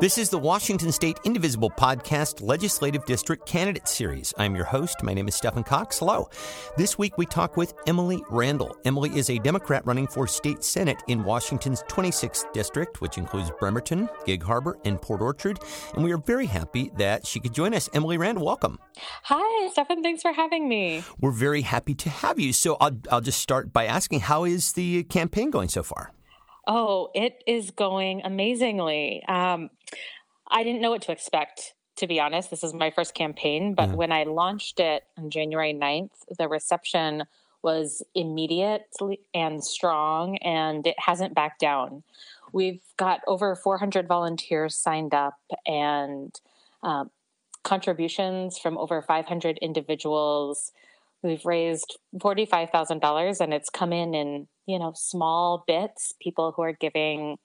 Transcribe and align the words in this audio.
This 0.00 0.18
is 0.18 0.30
the 0.30 0.38
Washington 0.38 0.92
State 0.92 1.18
Indivisible 1.24 1.70
Podcast 1.70 2.40
Legislative 2.40 3.04
District 3.04 3.44
Candidate 3.46 3.88
Series. 3.88 4.32
I'm 4.38 4.54
your 4.54 4.64
host. 4.64 5.02
My 5.02 5.14
name 5.14 5.28
is 5.28 5.34
Stephen 5.34 5.64
Cox. 5.64 5.98
Hello. 5.98 6.28
This 6.76 6.98
week 6.98 7.18
we 7.18 7.26
talk 7.26 7.56
with 7.56 7.74
Emily 7.86 8.22
Randall. 8.30 8.76
Emily 8.84 9.10
is 9.16 9.30
a 9.30 9.38
Democrat 9.38 9.84
running 9.86 10.06
for 10.06 10.26
state 10.26 10.62
Senate 10.62 11.02
in 11.08 11.24
Washington's 11.24 11.82
26th 11.84 12.52
district, 12.52 13.00
which 13.00 13.18
includes 13.18 13.50
Bremerton, 13.58 14.08
Gig 14.24 14.42
Harbor, 14.42 14.78
and 14.84 15.00
Port 15.00 15.20
Orchard. 15.20 15.58
And 15.94 16.04
we 16.04 16.12
are 16.12 16.18
very 16.18 16.46
happy 16.46 16.92
that 16.96 17.26
she 17.26 17.40
could 17.40 17.54
join 17.54 17.74
us. 17.74 17.88
Emily 17.92 18.18
Randall, 18.18 18.44
welcome. 18.44 18.78
Hi, 19.24 19.68
Stephen. 19.70 20.02
Thanks 20.02 20.22
for 20.22 20.32
having 20.32 20.68
me. 20.68 21.02
We're 21.20 21.32
very 21.32 21.62
happy 21.62 21.94
to 21.94 22.10
have 22.10 22.38
you. 22.38 22.52
So 22.52 22.76
I'll, 22.80 22.98
I'll 23.10 23.20
just 23.20 23.40
start 23.40 23.72
by 23.72 23.86
asking 23.86 24.20
how 24.20 24.44
is 24.44 24.74
the 24.74 25.04
campaign 25.04 25.50
going 25.50 25.70
so 25.70 25.82
far? 25.82 26.12
Oh, 26.68 27.10
it 27.14 27.42
is 27.46 27.70
going 27.70 28.20
amazingly. 28.24 29.24
Um, 29.26 29.70
I 30.50 30.62
didn't 30.62 30.82
know 30.82 30.90
what 30.90 31.02
to 31.02 31.12
expect, 31.12 31.74
to 31.96 32.06
be 32.06 32.20
honest. 32.20 32.50
This 32.50 32.62
is 32.62 32.74
my 32.74 32.90
first 32.90 33.14
campaign, 33.14 33.74
but 33.74 33.88
yeah. 33.88 33.94
when 33.94 34.12
I 34.12 34.24
launched 34.24 34.78
it 34.78 35.04
on 35.16 35.30
January 35.30 35.72
9th, 35.72 36.10
the 36.38 36.46
reception 36.46 37.24
was 37.62 38.02
immediate 38.14 38.82
and 39.34 39.64
strong, 39.64 40.36
and 40.38 40.86
it 40.86 40.96
hasn't 40.98 41.34
backed 41.34 41.60
down. 41.60 42.02
We've 42.52 42.82
got 42.98 43.20
over 43.26 43.56
400 43.56 44.06
volunteers 44.06 44.76
signed 44.76 45.14
up 45.14 45.38
and 45.66 46.38
um, 46.82 47.10
contributions 47.64 48.58
from 48.58 48.78
over 48.78 49.02
500 49.02 49.58
individuals. 49.58 50.72
We've 51.22 51.44
raised 51.44 51.98
$45,000 52.16 53.40
and 53.40 53.52
it's 53.52 53.70
come 53.70 53.92
in 53.92 54.14
in, 54.14 54.48
you 54.68 54.78
know, 54.78 54.92
small 54.94 55.64
bits, 55.66 56.14
people 56.20 56.52
who 56.54 56.62
are 56.62 56.74
giving 56.74 57.38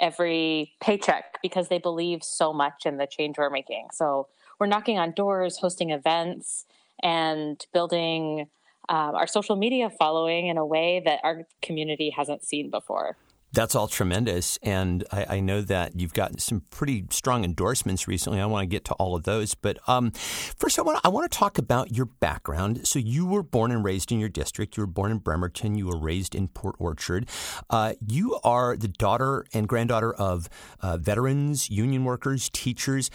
every 0.00 0.72
paycheck 0.80 1.38
because 1.40 1.68
they 1.68 1.78
believe 1.78 2.22
so 2.24 2.52
much 2.52 2.84
in 2.84 2.98
the 2.98 3.06
change 3.06 3.38
we're 3.38 3.48
making. 3.48 3.86
So 3.92 4.26
we're 4.58 4.66
knocking 4.66 4.98
on 4.98 5.12
doors, 5.12 5.58
hosting 5.58 5.90
events, 5.90 6.66
and 7.02 7.64
building 7.72 8.48
um, 8.88 9.14
our 9.14 9.28
social 9.28 9.54
media 9.54 9.90
following 9.90 10.48
in 10.48 10.58
a 10.58 10.66
way 10.66 11.00
that 11.04 11.20
our 11.22 11.46
community 11.62 12.10
hasn't 12.10 12.44
seen 12.44 12.68
before. 12.70 13.16
That's 13.56 13.74
all 13.74 13.88
tremendous. 13.88 14.58
And 14.62 15.02
I, 15.10 15.36
I, 15.36 15.40
know 15.40 15.62
that 15.62 15.98
you've 15.98 16.12
gotten 16.12 16.36
some 16.36 16.60
pretty 16.68 17.06
strong 17.08 17.42
endorsements 17.42 18.06
recently. 18.06 18.38
I 18.38 18.44
want 18.44 18.64
to 18.64 18.66
get 18.66 18.84
to 18.84 18.92
all 18.96 19.16
of 19.16 19.22
those. 19.22 19.54
But 19.54 19.78
um, 19.88 20.10
first, 20.10 20.78
I 20.78 20.82
want, 20.82 20.98
to, 20.98 21.06
I 21.06 21.08
want 21.08 21.32
to 21.32 21.38
talk 21.38 21.56
about 21.56 21.90
your 21.90 22.04
background. 22.04 22.86
So, 22.86 22.98
you 22.98 23.24
were 23.24 23.42
born 23.42 23.72
and 23.72 23.82
raised 23.82 24.12
in 24.12 24.20
your 24.20 24.28
district. 24.28 24.76
You 24.76 24.82
were 24.82 24.86
born 24.86 25.10
in 25.10 25.16
Bremerton. 25.16 25.74
You 25.74 25.86
were 25.86 25.98
raised 25.98 26.34
in 26.34 26.48
Port 26.48 26.76
Orchard. 26.78 27.30
Uh, 27.70 27.94
you 28.06 28.38
are 28.44 28.76
the 28.76 28.88
daughter 28.88 29.46
and 29.54 29.66
granddaughter 29.66 30.12
of 30.12 30.50
uh, 30.82 30.98
veterans, 30.98 31.70
union 31.70 32.04
workers, 32.04 32.50
teachers. 32.52 33.10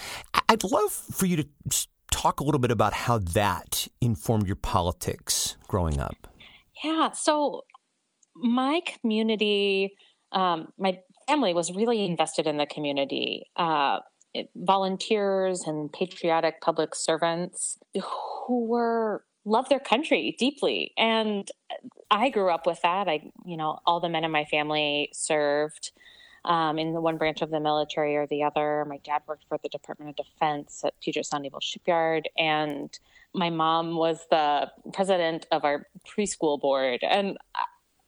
I'd 0.49 0.63
love 0.63 0.91
for 0.91 1.27
you 1.27 1.37
to 1.37 1.47
talk 2.09 2.39
a 2.39 2.43
little 2.43 2.59
bit 2.59 2.71
about 2.71 2.93
how 2.93 3.19
that 3.19 3.87
informed 4.01 4.47
your 4.47 4.55
politics 4.55 5.55
growing 5.67 5.99
up. 5.99 6.27
Yeah. 6.83 7.11
So, 7.11 7.61
my 8.35 8.81
community 8.87 9.93
um, 10.31 10.71
my 10.77 10.99
family 11.27 11.53
was 11.53 11.71
really 11.73 12.05
invested 12.05 12.47
in 12.47 12.57
the 12.57 12.65
community. 12.65 13.45
Uh, 13.55 13.99
volunteers 14.55 15.63
and 15.67 15.91
patriotic 15.91 16.61
public 16.61 16.95
servants 16.95 17.77
who 18.47 18.65
were 18.65 19.23
love 19.43 19.67
their 19.69 19.79
country 19.79 20.35
deeply. 20.37 20.93
And 20.97 21.49
i 22.09 22.29
grew 22.29 22.49
up 22.49 22.65
with 22.65 22.81
that. 22.83 23.09
I 23.09 23.31
you 23.45 23.57
know 23.57 23.79
all 23.85 23.99
the 23.99 24.09
men 24.09 24.23
in 24.23 24.31
my 24.31 24.45
family 24.45 25.09
served 25.13 25.91
um, 26.45 26.79
in 26.79 26.93
the 26.93 27.01
one 27.01 27.17
branch 27.17 27.41
of 27.41 27.51
the 27.51 27.59
military 27.59 28.15
or 28.15 28.25
the 28.27 28.43
other. 28.43 28.85
My 28.87 28.97
dad 29.03 29.21
worked 29.27 29.45
for 29.47 29.57
the 29.61 29.69
department 29.69 30.19
of 30.19 30.25
defense 30.25 30.81
at 30.83 30.99
puget 31.01 31.25
sound 31.25 31.43
naval 31.43 31.59
shipyard. 31.59 32.29
And 32.37 32.97
my 33.33 33.49
mom 33.49 33.95
was 33.95 34.25
the 34.29 34.71
president 34.93 35.45
of 35.51 35.63
our 35.63 35.87
preschool 36.05 36.59
board. 36.59 37.01
And 37.03 37.37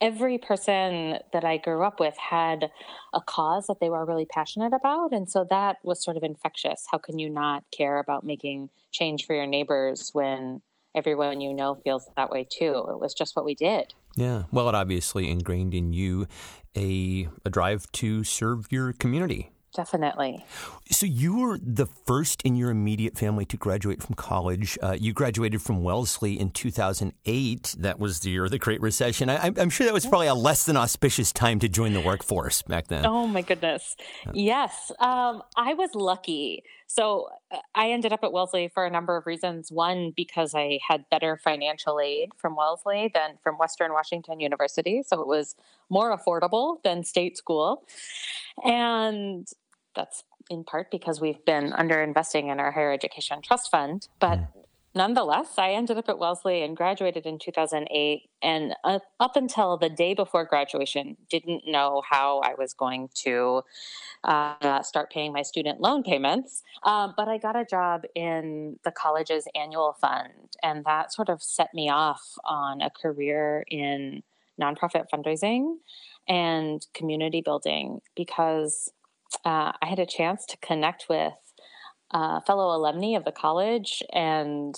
every 0.04 0.38
person 0.38 1.18
that 1.32 1.46
I 1.46 1.56
grew 1.56 1.82
up 1.82 2.02
with 2.02 2.18
had 2.18 2.70
a 3.14 3.22
cause 3.22 3.68
that 3.68 3.80
they 3.80 3.90
were 3.90 4.06
really 4.06 4.26
passionate 4.26 4.74
about. 4.74 5.14
And 5.14 5.30
so 5.30 5.48
that 5.50 5.78
was 5.82 6.04
sort 6.04 6.18
of 6.18 6.24
infectious. 6.24 6.86
How 6.92 6.98
can 6.98 7.20
you 7.20 7.30
not 7.30 7.64
care 7.72 8.00
about 8.00 8.26
making 8.26 8.70
change 8.92 9.26
for 9.26 9.34
your 9.34 9.48
neighbors 9.48 10.10
when 10.12 10.62
everyone 10.94 11.40
you 11.40 11.54
know 11.54 11.76
feels 11.86 12.10
that 12.18 12.30
way 12.30 12.46
too? 12.48 12.86
It 12.90 13.00
was 13.00 13.14
just 13.14 13.34
what 13.34 13.46
we 13.46 13.56
did. 13.56 13.94
Yeah. 14.18 14.44
Well, 14.52 14.68
it 14.68 14.76
obviously 14.76 15.32
ingrained 15.32 15.74
in 15.74 15.94
you 15.94 16.28
a, 16.76 17.30
a 17.46 17.50
drive 17.50 17.90
to 17.94 18.26
serve 18.26 18.68
your 18.72 18.92
community 18.92 19.53
Definitely. 19.76 20.46
So 20.92 21.08
you 21.08 21.40
were 21.40 21.58
the 21.58 21.88
first 21.88 22.44
in 22.44 22.56
your 22.56 22.70
immediate 22.70 23.18
family 23.18 23.44
to 23.46 23.58
graduate 23.58 24.04
from 24.04 24.14
college. 24.14 24.78
Uh, 24.84 24.96
you 25.00 25.14
graduated 25.14 25.64
from 25.64 25.82
Wellesley 25.82 26.40
in 26.40 26.52
2008. 26.52 27.76
That 27.80 28.00
was 28.00 28.20
the 28.20 28.30
year 28.30 28.46
of 28.46 28.52
the 28.52 28.60
Great 28.60 28.82
Recession. 28.82 29.32
I, 29.32 29.48
am 29.48 29.72
sure 29.72 29.86
that 29.86 29.94
was 29.94 30.06
probably 30.06 30.28
a 30.28 30.36
less 30.36 30.66
than 30.66 30.78
auspicious 30.78 31.32
time 31.32 31.58
to 31.60 31.68
join 31.68 31.94
the 31.94 32.02
workforce 32.02 32.62
back 32.62 32.88
then. 32.88 33.04
Oh 33.04 33.26
my 33.26 33.42
goodness. 33.42 33.96
Yes, 34.34 34.92
um, 35.00 35.42
I 35.56 35.74
was 35.74 35.96
lucky. 35.96 36.64
So 36.86 37.30
uh, 37.52 37.58
I 37.74 37.90
ended 37.90 38.14
up 38.14 38.24
at 38.24 38.32
Wellesley 38.32 38.70
for 38.72 38.86
a 38.86 38.92
number 38.92 39.18
of 39.18 39.26
reasons. 39.26 39.72
One, 39.72 40.14
because 40.16 40.54
I 40.54 40.80
had 40.88 41.06
better 41.10 41.40
financial 41.44 42.00
aid 42.00 42.30
from 42.38 42.56
Wellesley 42.56 43.10
than 43.12 43.40
from 43.42 43.58
Western 43.58 43.92
Washington 43.92 44.40
University, 44.40 45.02
so 45.02 45.20
it 45.20 45.28
was 45.28 45.56
more 45.90 46.16
affordable 46.16 46.78
than 46.84 47.04
state 47.04 47.38
school. 47.38 47.88
And 48.64 49.48
that's 49.96 50.24
in 50.50 50.64
part 50.64 50.92
because 50.92 51.22
we've 51.22 51.44
been 51.46 51.72
underinvesting 51.72 52.52
in 52.52 52.60
our 52.60 52.72
higher 52.72 52.92
education 52.92 53.42
trust 53.42 53.72
fund. 53.72 54.08
But 54.20 54.40
mm. 54.40 54.48
nonetheless, 54.94 55.58
I 55.58 55.72
ended 55.72 55.98
up 55.98 56.10
at 56.10 56.20
Wellesley 56.20 56.64
and 56.64 56.76
graduated 56.76 57.26
in 57.26 57.40
2008. 57.40 58.30
And 58.42 58.76
uh, 58.84 59.00
up 59.20 59.36
until 59.36 59.78
the 59.78 59.90
day 59.90 60.14
before 60.14 60.46
graduation, 60.46 61.18
didn't 61.30 61.64
know 61.66 62.02
how 62.10 62.40
I 62.40 62.56
was 62.58 62.74
going 62.74 63.10
to 63.24 63.62
uh, 64.24 64.82
start 64.82 65.12
paying 65.12 65.34
my 65.34 65.42
student 65.42 65.80
loan 65.80 66.04
payments. 66.04 66.64
Um, 66.84 67.14
but 67.16 67.28
I 67.28 67.38
got 67.38 67.56
a 67.56 67.66
job 67.66 68.04
in 68.16 68.80
the 68.84 68.92
college's 68.92 69.48
annual 69.56 69.96
fund, 70.00 70.58
and 70.62 70.84
that 70.86 71.14
sort 71.14 71.30
of 71.30 71.42
set 71.42 71.74
me 71.74 71.90
off 71.90 72.22
on 72.46 72.82
a 72.82 72.90
career 72.90 73.66
in 73.70 74.24
nonprofit 74.62 75.06
fundraising 75.12 75.78
and 76.28 76.86
community 76.94 77.42
building 77.42 78.00
because 78.16 78.92
uh, 79.46 79.74
I 79.82 79.86
had 79.86 80.00
a 80.00 80.06
chance 80.06 80.46
to 80.48 80.58
connect 80.58 81.06
with 81.10 81.34
uh, 82.12 82.42
fellow 82.42 82.76
alumni 82.76 83.18
of 83.18 83.26
the 83.26 83.32
college 83.32 84.04
and 84.14 84.76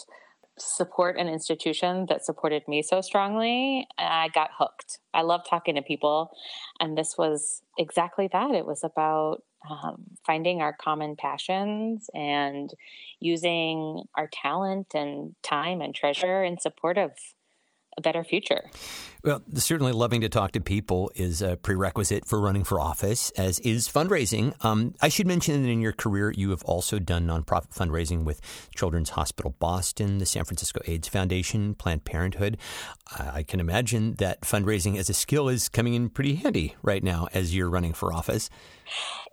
support 0.57 1.17
an 1.17 1.27
institution 1.27 2.05
that 2.07 2.23
supported 2.23 2.65
me 2.67 2.81
so 2.81 3.01
strongly. 3.01 3.87
I 3.97 4.29
got 4.33 4.51
hooked. 4.57 4.99
I 5.13 5.21
love 5.21 5.41
talking 5.49 5.75
to 5.75 5.81
people. 5.81 6.31
And 6.79 6.97
this 6.97 7.17
was 7.17 7.61
exactly 7.77 8.29
that. 8.31 8.51
It 8.51 8.65
was 8.65 8.83
about 8.83 9.43
um, 9.69 10.03
finding 10.25 10.61
our 10.61 10.73
common 10.73 11.15
passions 11.15 12.09
and 12.13 12.73
using 13.19 14.03
our 14.15 14.29
talent 14.31 14.93
and 14.93 15.35
time 15.43 15.81
and 15.81 15.93
treasure 15.93 16.43
in 16.43 16.59
support 16.59 16.97
of 16.97 17.11
a 17.97 18.01
better 18.01 18.23
future. 18.23 18.69
Well, 19.23 19.41
certainly 19.55 19.91
loving 19.91 20.21
to 20.21 20.29
talk 20.29 20.51
to 20.51 20.61
people 20.61 21.11
is 21.15 21.41
a 21.41 21.55
prerequisite 21.55 22.25
for 22.25 22.39
running 22.39 22.63
for 22.63 22.79
office, 22.79 23.31
as 23.31 23.59
is 23.59 23.87
fundraising. 23.87 24.53
Um, 24.63 24.93
I 25.01 25.09
should 25.09 25.27
mention 25.27 25.63
that 25.63 25.69
in 25.69 25.81
your 25.81 25.93
career, 25.93 26.31
you 26.31 26.49
have 26.51 26.61
also 26.63 26.99
done 26.99 27.25
nonprofit 27.25 27.73
fundraising 27.73 28.23
with 28.23 28.41
Children's 28.75 29.11
Hospital 29.11 29.55
Boston, 29.59 30.17
the 30.17 30.25
San 30.25 30.43
Francisco 30.43 30.81
AIDS 30.85 31.07
Foundation, 31.07 31.73
Planned 31.73 32.03
Parenthood. 32.03 32.57
I 33.17 33.43
can 33.43 33.59
imagine 33.59 34.15
that 34.15 34.41
fundraising 34.41 34.97
as 34.97 35.09
a 35.09 35.13
skill 35.13 35.49
is 35.49 35.69
coming 35.69 35.93
in 35.93 36.09
pretty 36.09 36.35
handy 36.35 36.75
right 36.83 37.03
now 37.03 37.27
as 37.33 37.55
you're 37.55 37.69
running 37.69 37.93
for 37.93 38.13
office. 38.13 38.49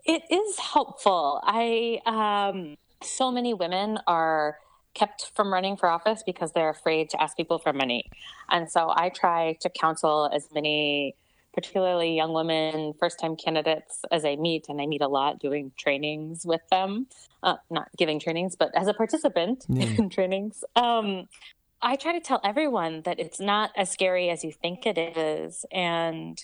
It 0.04 0.22
is 0.30 0.58
helpful. 0.58 1.40
I 1.44 2.00
um, 2.06 2.76
so 3.02 3.30
many 3.30 3.54
women 3.54 3.98
are 4.06 4.56
kept 4.94 5.30
from 5.34 5.52
running 5.52 5.76
for 5.76 5.88
office 5.88 6.22
because 6.24 6.52
they're 6.52 6.70
afraid 6.70 7.10
to 7.10 7.22
ask 7.22 7.36
people 7.36 7.58
for 7.58 7.72
money. 7.72 8.10
And 8.50 8.70
so 8.70 8.92
I 8.94 9.08
try 9.08 9.56
to 9.60 9.70
counsel 9.70 10.30
as 10.32 10.48
many, 10.54 11.14
particularly 11.54 12.16
young 12.16 12.32
women, 12.32 12.94
first 12.98 13.18
time 13.18 13.36
candidates, 13.36 14.02
as 14.10 14.24
I 14.24 14.36
meet, 14.36 14.66
and 14.68 14.80
I 14.80 14.86
meet 14.86 15.00
a 15.00 15.08
lot 15.08 15.38
doing 15.38 15.72
trainings 15.78 16.44
with 16.44 16.62
them, 16.70 17.06
uh, 17.42 17.56
not 17.70 17.88
giving 17.96 18.20
trainings, 18.20 18.56
but 18.56 18.70
as 18.74 18.88
a 18.88 18.94
participant 18.94 19.64
yeah. 19.68 19.86
in 19.86 20.10
trainings. 20.10 20.64
Um, 20.76 21.28
I 21.80 21.96
try 21.96 22.12
to 22.12 22.20
tell 22.20 22.40
everyone 22.44 23.02
that 23.02 23.18
it's 23.18 23.40
not 23.40 23.72
as 23.76 23.90
scary 23.90 24.30
as 24.30 24.44
you 24.44 24.52
think 24.52 24.86
it 24.86 24.98
is. 24.98 25.64
And 25.72 26.42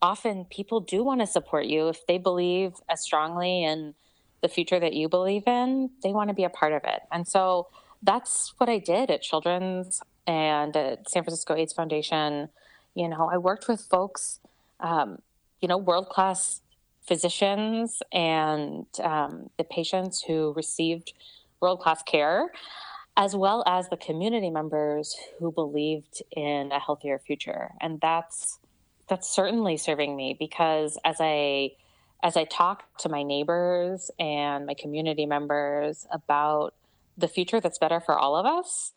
often 0.00 0.46
people 0.46 0.80
do 0.80 1.04
want 1.04 1.20
to 1.20 1.26
support 1.26 1.66
you 1.66 1.88
if 1.88 2.06
they 2.06 2.18
believe 2.18 2.72
as 2.88 3.02
strongly 3.02 3.64
in 3.64 3.94
the 4.42 4.48
future 4.48 4.78
that 4.80 4.92
you 4.92 5.08
believe 5.08 5.44
in, 5.46 5.90
they 6.02 6.12
want 6.12 6.28
to 6.28 6.34
be 6.34 6.44
a 6.44 6.50
part 6.50 6.72
of 6.72 6.82
it. 6.84 7.02
And 7.10 7.26
so 7.26 7.68
that's 8.02 8.52
what 8.58 8.68
I 8.68 8.78
did 8.78 9.10
at 9.10 9.22
Children's 9.22 10.02
and 10.26 10.76
at 10.76 11.08
San 11.08 11.22
Francisco 11.22 11.54
AIDS 11.54 11.72
Foundation. 11.72 12.48
You 12.94 13.08
know, 13.08 13.30
I 13.32 13.38
worked 13.38 13.68
with 13.68 13.80
folks, 13.80 14.40
um, 14.80 15.18
you 15.60 15.68
know, 15.68 15.78
world 15.78 16.08
class 16.08 16.60
physicians 17.06 18.02
and 18.12 18.86
um, 19.02 19.50
the 19.56 19.64
patients 19.64 20.22
who 20.22 20.52
received 20.54 21.12
world 21.60 21.80
class 21.80 22.02
care, 22.02 22.50
as 23.16 23.36
well 23.36 23.62
as 23.66 23.88
the 23.88 23.96
community 23.96 24.50
members 24.50 25.16
who 25.38 25.52
believed 25.52 26.22
in 26.32 26.72
a 26.72 26.80
healthier 26.80 27.18
future. 27.18 27.70
And 27.80 28.00
that's 28.00 28.58
that's 29.08 29.28
certainly 29.28 29.76
serving 29.76 30.16
me 30.16 30.34
because 30.38 30.96
as 31.04 31.16
I 31.20 31.72
as 32.22 32.36
I 32.36 32.44
talk 32.44 32.84
to 32.98 33.08
my 33.08 33.22
neighbors 33.22 34.10
and 34.18 34.66
my 34.66 34.74
community 34.74 35.26
members 35.26 36.06
about 36.12 36.74
the 37.18 37.28
future 37.28 37.60
that's 37.60 37.78
better 37.78 38.00
for 38.00 38.18
all 38.18 38.36
of 38.36 38.46
us, 38.46 38.92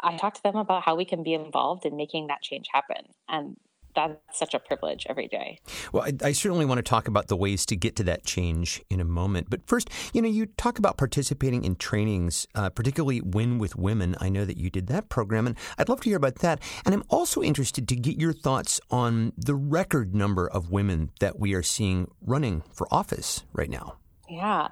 I 0.00 0.16
talk 0.16 0.34
to 0.34 0.42
them 0.42 0.56
about 0.56 0.82
how 0.82 0.94
we 0.94 1.04
can 1.04 1.22
be 1.22 1.34
involved 1.34 1.84
in 1.84 1.96
making 1.96 2.28
that 2.28 2.42
change 2.42 2.66
happen. 2.72 3.04
And 3.28 3.56
that's 3.94 4.38
such 4.38 4.54
a 4.54 4.58
privilege 4.58 5.06
every 5.08 5.28
day. 5.28 5.58
Well, 5.92 6.04
I, 6.04 6.28
I, 6.28 6.32
certainly 6.32 6.64
want 6.64 6.78
to 6.78 6.82
talk 6.82 7.08
about 7.08 7.28
the 7.28 7.36
ways 7.36 7.64
to 7.66 7.76
get 7.76 7.96
to 7.96 8.04
that 8.04 8.24
change 8.24 8.82
in 8.90 9.00
a 9.00 9.04
moment. 9.04 9.48
But 9.50 9.66
first, 9.66 9.90
you 10.12 10.22
know, 10.22 10.28
you 10.28 10.46
talk 10.46 10.78
about 10.78 10.96
participating 10.96 11.64
in 11.64 11.76
trainings, 11.76 12.46
uh, 12.54 12.70
particularly 12.70 13.20
Win 13.20 13.58
with 13.58 13.76
Women. 13.76 14.16
I 14.20 14.28
know 14.28 14.44
that 14.44 14.56
you 14.56 14.70
did 14.70 14.88
that 14.88 15.08
program, 15.08 15.46
and 15.46 15.56
I'd 15.78 15.88
love 15.88 16.00
to 16.02 16.08
hear 16.08 16.16
about 16.16 16.36
that. 16.36 16.60
And 16.84 16.94
I'm 16.94 17.04
also 17.08 17.42
interested 17.42 17.88
to 17.88 17.96
get 17.96 18.20
your 18.20 18.32
thoughts 18.32 18.80
on 18.90 19.32
the 19.36 19.54
record 19.54 20.14
number 20.14 20.48
of 20.48 20.70
women 20.70 21.10
that 21.20 21.38
we 21.38 21.54
are 21.54 21.62
seeing 21.62 22.10
running 22.20 22.62
for 22.72 22.86
office 22.90 23.44
right 23.52 23.70
now. 23.70 23.96
Yeah. 24.28 24.68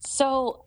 So 0.00 0.64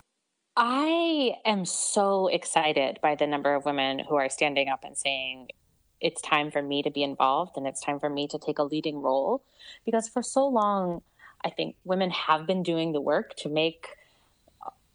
I 0.56 1.33
am 1.45 1.65
so 1.65 2.27
excited 2.27 3.00
by 3.01 3.15
the 3.15 3.27
number 3.27 3.54
of 3.54 3.65
women 3.65 4.00
who 4.00 4.15
are 4.15 4.30
standing 4.30 4.69
up 4.69 4.83
and 4.83 4.98
saying, 4.98 5.50
it's 5.99 6.21
time 6.21 6.51
for 6.51 6.61
me 6.61 6.83
to 6.83 6.91
be 6.91 7.03
involved 7.03 7.57
and 7.57 7.67
it's 7.67 7.81
time 7.81 7.99
for 7.99 8.09
me 8.09 8.27
to 8.27 8.38
take 8.38 8.59
a 8.59 8.63
leading 8.63 9.01
role. 9.01 9.44
Because 9.85 10.07
for 10.07 10.21
so 10.21 10.47
long 10.47 11.01
i 11.44 11.49
think 11.49 11.75
women 11.83 12.09
have 12.09 12.47
been 12.47 12.63
doing 12.63 12.91
the 12.94 13.01
work 13.01 13.35
to 13.35 13.49
make 13.49 13.88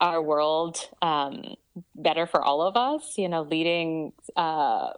our 0.00 0.20
world 0.20 0.88
um, 1.00 1.54
better 1.94 2.26
for 2.26 2.42
all 2.42 2.62
of 2.62 2.76
us 2.76 3.16
you 3.16 3.28
know 3.28 3.42
leading 3.42 4.12
uh, 4.36 4.90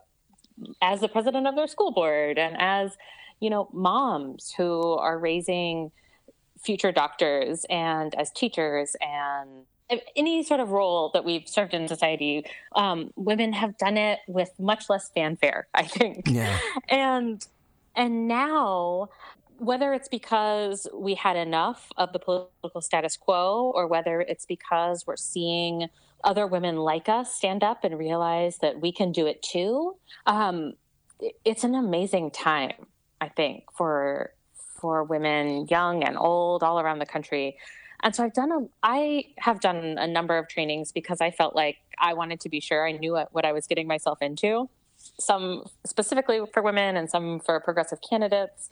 as 0.81 1.01
the 1.01 1.09
president 1.09 1.47
of 1.47 1.55
their 1.55 1.67
school 1.67 1.93
board 1.93 2.39
and 2.39 2.57
as 2.59 2.97
you 3.41 3.51
know 3.51 3.69
moms 3.73 4.55
who 4.57 4.95
are 4.95 5.19
raising 5.19 5.91
future 6.63 6.93
doctors 6.93 7.67
and 7.69 8.15
as 8.15 8.31
teachers 8.31 8.97
and 9.01 9.67
any 10.17 10.43
sort 10.43 10.61
of 10.61 10.71
role 10.71 11.11
that 11.13 11.25
we've 11.25 11.49
served 11.49 11.75
in 11.75 11.89
society, 11.89 12.45
um, 12.75 13.11
women 13.17 13.53
have 13.53 13.77
done 13.77 13.97
it 13.97 14.21
with 14.27 14.51
much 14.59 14.89
less 14.89 15.11
fanfare, 15.15 15.67
I 15.75 15.85
think. 15.85 16.29
Yeah. 16.29 16.59
And 16.89 17.45
and 17.97 18.27
now, 18.27 19.11
whether 19.59 19.93
it's 19.93 20.09
because 20.09 20.89
we 20.93 21.15
had 21.15 21.37
enough 21.37 21.93
of 21.97 22.13
the 22.13 22.19
political 22.19 22.81
status 22.81 23.17
quo, 23.17 23.73
or 23.75 23.87
whether 23.87 24.21
it's 24.21 24.47
because 24.47 25.07
we're 25.07 25.17
seeing 25.17 25.89
other 26.25 26.47
women 26.47 26.77
like 26.77 27.09
us 27.09 27.35
stand 27.35 27.63
up 27.63 27.85
and 27.85 27.99
realize 27.99 28.59
that 28.59 28.81
we 28.81 28.91
can 28.91 29.13
do 29.13 29.27
it 29.27 29.43
too, 29.43 29.97
um, 30.27 30.73
it's 31.45 31.63
an 31.63 31.75
amazing 31.75 32.31
time, 32.31 32.87
I 33.21 33.29
think, 33.29 33.65
for 33.77 34.33
for 34.81 35.05
women, 35.05 35.67
young 35.71 36.03
and 36.03 36.19
old, 36.19 36.63
all 36.63 36.81
around 36.81 36.99
the 36.99 37.07
country 37.07 37.57
and 38.05 38.15
so 38.15 38.23
I've 38.23 38.35
done 38.35 38.53
a, 38.53 38.61
I 38.83 39.25
have 39.39 39.61
done 39.61 39.97
a 39.99 40.07
number 40.07 40.37
of 40.37 40.47
trainings 40.47 40.93
because 40.93 41.23
I 41.23 41.31
felt 41.31 41.57
like 41.57 41.79
I 41.99 42.13
wanted 42.13 42.39
to 42.41 42.51
be 42.51 42.61
sure 42.61 42.87
I 42.87 42.93
knew 42.93 43.13
what, 43.13 43.33
what 43.33 43.47
I 43.47 43.53
was 43.53 43.67
getting 43.67 43.89
myself 43.89 44.21
into. 44.21 44.69
Some 45.19 45.65
specifically 45.87 46.41
for 46.53 46.63
women 46.63 46.99
and 46.99 47.09
some 47.09 47.41
for 47.41 47.59
progressive 47.61 48.01
candidates. 48.09 48.69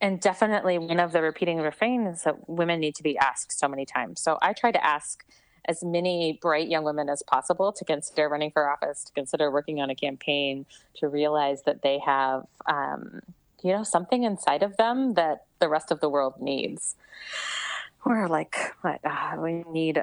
And 0.00 0.20
definitely 0.20 0.78
one 0.78 0.98
of 0.98 1.12
the 1.12 1.22
repeating 1.22 1.58
refrains 1.58 2.24
that 2.24 2.48
women 2.48 2.80
need 2.80 2.96
to 2.96 3.04
be 3.04 3.16
asked 3.16 3.56
so 3.56 3.68
many 3.68 3.86
times. 3.86 4.20
So 4.20 4.38
I 4.42 4.52
try 4.52 4.72
to 4.72 4.84
ask 4.84 5.24
as 5.66 5.84
many 5.84 6.40
bright 6.42 6.68
young 6.68 6.82
women 6.82 7.08
as 7.08 7.22
possible 7.22 7.72
to 7.72 7.84
consider 7.84 8.28
running 8.28 8.50
for 8.50 8.68
office, 8.68 9.04
to 9.04 9.12
consider 9.12 9.52
working 9.52 9.80
on 9.80 9.88
a 9.88 9.94
campaign, 9.94 10.66
to 10.96 11.08
realize 11.08 11.62
that 11.62 11.82
they 11.82 12.00
have, 12.04 12.44
um, 12.66 13.20
you 13.62 13.72
know, 13.72 13.84
something 13.84 14.24
inside 14.24 14.64
of 14.64 14.76
them 14.78 15.14
that 15.14 15.46
the 15.60 15.68
rest 15.68 15.92
of 15.92 16.00
the 16.00 16.08
world 16.08 16.34
needs 16.40 16.96
we're 18.04 18.28
like 18.28 18.56
what 18.82 19.00
uh, 19.04 19.36
we 19.38 19.64
need 19.70 20.00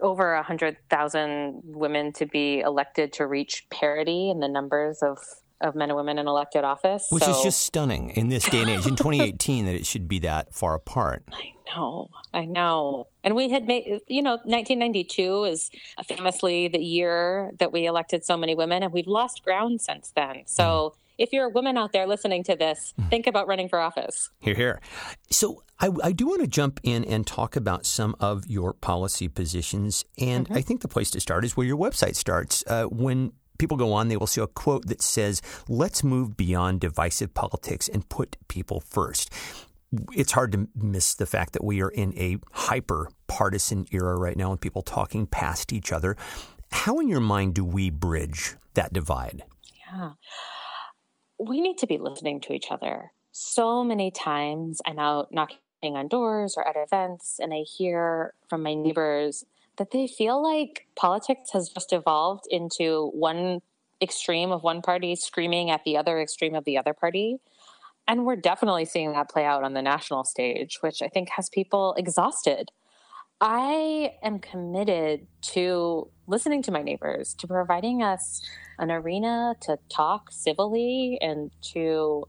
over 0.00 0.34
a 0.34 0.42
hundred 0.42 0.76
thousand 0.90 1.62
women 1.64 2.12
to 2.12 2.26
be 2.26 2.60
elected 2.60 3.12
to 3.14 3.26
reach 3.26 3.66
parity 3.70 4.30
in 4.30 4.40
the 4.40 4.48
numbers 4.48 5.02
of 5.02 5.18
of 5.60 5.74
men 5.74 5.90
and 5.90 5.96
women 5.96 6.18
in 6.18 6.28
elected 6.28 6.62
office, 6.62 7.08
which 7.10 7.24
so. 7.24 7.32
is 7.32 7.42
just 7.42 7.62
stunning 7.62 8.10
in 8.10 8.28
this 8.28 8.48
day 8.48 8.60
and 8.60 8.70
age 8.70 8.86
in 8.86 8.94
2018 8.96 9.66
that 9.66 9.74
it 9.74 9.84
should 9.84 10.06
be 10.06 10.20
that 10.20 10.54
far 10.54 10.74
apart. 10.74 11.24
I 11.32 11.52
know, 11.74 12.10
I 12.32 12.44
know, 12.44 13.08
and 13.24 13.34
we 13.34 13.48
had 13.48 13.66
made 13.66 14.00
you 14.06 14.22
know 14.22 14.38
1992 14.44 15.44
is 15.44 15.70
famously 16.06 16.68
the 16.68 16.78
year 16.78 17.52
that 17.58 17.72
we 17.72 17.86
elected 17.86 18.24
so 18.24 18.36
many 18.36 18.54
women, 18.54 18.82
and 18.82 18.92
we've 18.92 19.08
lost 19.08 19.44
ground 19.44 19.80
since 19.80 20.12
then. 20.14 20.42
So. 20.46 20.94
Mm 20.94 20.98
if 21.18 21.32
you're 21.32 21.46
a 21.46 21.50
woman 21.50 21.76
out 21.76 21.92
there 21.92 22.06
listening 22.06 22.44
to 22.44 22.56
this, 22.56 22.94
mm. 22.98 23.10
think 23.10 23.26
about 23.26 23.48
running 23.48 23.68
for 23.68 23.80
office. 23.80 24.30
Here, 24.38 24.54
here. 24.54 24.80
So 25.30 25.62
I, 25.80 25.90
I, 26.02 26.12
do 26.12 26.28
want 26.28 26.40
to 26.40 26.46
jump 26.46 26.80
in 26.82 27.04
and 27.04 27.26
talk 27.26 27.56
about 27.56 27.84
some 27.84 28.14
of 28.20 28.46
your 28.46 28.72
policy 28.72 29.28
positions. 29.28 30.04
And 30.16 30.46
mm-hmm. 30.46 30.54
I 30.56 30.62
think 30.62 30.80
the 30.80 30.88
place 30.88 31.10
to 31.10 31.20
start 31.20 31.44
is 31.44 31.56
where 31.56 31.66
your 31.66 31.76
website 31.76 32.14
starts. 32.14 32.64
Uh, 32.66 32.84
when 32.84 33.32
people 33.58 33.76
go 33.76 33.92
on, 33.92 34.08
they 34.08 34.16
will 34.16 34.28
see 34.28 34.40
a 34.40 34.46
quote 34.46 34.86
that 34.86 35.02
says, 35.02 35.42
Let's 35.68 36.04
move 36.04 36.36
beyond 36.36 36.80
divisive 36.80 37.34
politics 37.34 37.88
and 37.88 38.08
put 38.08 38.36
people 38.46 38.80
first. 38.80 39.32
It's 40.12 40.32
hard 40.32 40.52
to 40.52 40.68
miss 40.76 41.14
the 41.14 41.26
fact 41.26 41.54
that 41.54 41.64
we 41.64 41.80
are 41.82 41.88
in 41.88 42.16
a 42.16 42.36
hyper 42.52 43.08
partisan 43.26 43.86
era 43.90 44.16
right 44.16 44.36
now 44.36 44.52
and 44.52 44.60
people 44.60 44.82
talking 44.82 45.26
past 45.26 45.72
each 45.72 45.92
other. 45.92 46.16
How, 46.70 47.00
in 47.00 47.08
your 47.08 47.20
mind, 47.20 47.54
do 47.54 47.64
we 47.64 47.88
bridge 47.88 48.54
that 48.74 48.92
divide? 48.92 49.42
Yeah 49.90 50.10
we 51.38 51.60
need 51.60 51.78
to 51.78 51.86
be 51.86 51.98
listening 51.98 52.40
to 52.42 52.52
each 52.52 52.70
other. 52.70 53.12
So 53.32 53.84
many 53.84 54.10
times 54.10 54.80
I'm 54.84 54.98
out 54.98 55.32
knocking 55.32 55.58
on 55.82 56.08
doors 56.08 56.54
or 56.56 56.66
at 56.66 56.76
events, 56.76 57.38
and 57.40 57.52
I 57.52 57.58
hear 57.58 58.34
from 58.48 58.62
my 58.62 58.74
neighbors 58.74 59.44
that 59.76 59.92
they 59.92 60.08
feel 60.08 60.42
like 60.42 60.88
politics 60.96 61.50
has 61.52 61.68
just 61.68 61.92
evolved 61.92 62.44
into 62.50 63.10
one 63.14 63.60
extreme 64.02 64.50
of 64.50 64.62
one 64.62 64.82
party 64.82 65.14
screaming 65.14 65.70
at 65.70 65.84
the 65.84 65.96
other 65.96 66.20
extreme 66.20 66.54
of 66.54 66.64
the 66.64 66.78
other 66.78 66.92
party. 66.92 67.38
And 68.06 68.24
we're 68.24 68.36
definitely 68.36 68.86
seeing 68.86 69.12
that 69.12 69.28
play 69.28 69.44
out 69.44 69.64
on 69.64 69.74
the 69.74 69.82
national 69.82 70.24
stage, 70.24 70.78
which 70.80 71.02
I 71.02 71.08
think 71.08 71.28
has 71.30 71.48
people 71.48 71.94
exhausted. 71.96 72.70
I 73.40 74.14
am 74.22 74.40
committed 74.40 75.26
to 75.52 76.08
listening 76.26 76.62
to 76.62 76.72
my 76.72 76.82
neighbors, 76.82 77.34
to 77.34 77.46
providing 77.46 78.02
us 78.02 78.42
an 78.78 78.90
arena 78.90 79.54
to 79.62 79.78
talk 79.88 80.32
civilly 80.32 81.18
and 81.20 81.52
to, 81.72 82.26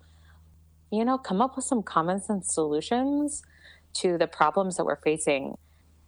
you 0.92 1.06
know, 1.06 1.18
come 1.18 1.42
up 1.42 1.56
with 1.56 1.66
some 1.66 1.82
common 1.82 2.22
sense 2.22 2.54
solutions 2.54 3.42
to 3.96 4.20
the 4.20 4.28
problems 4.28 4.78
that 4.78 4.86
we're 4.86 5.02
facing. 5.02 5.58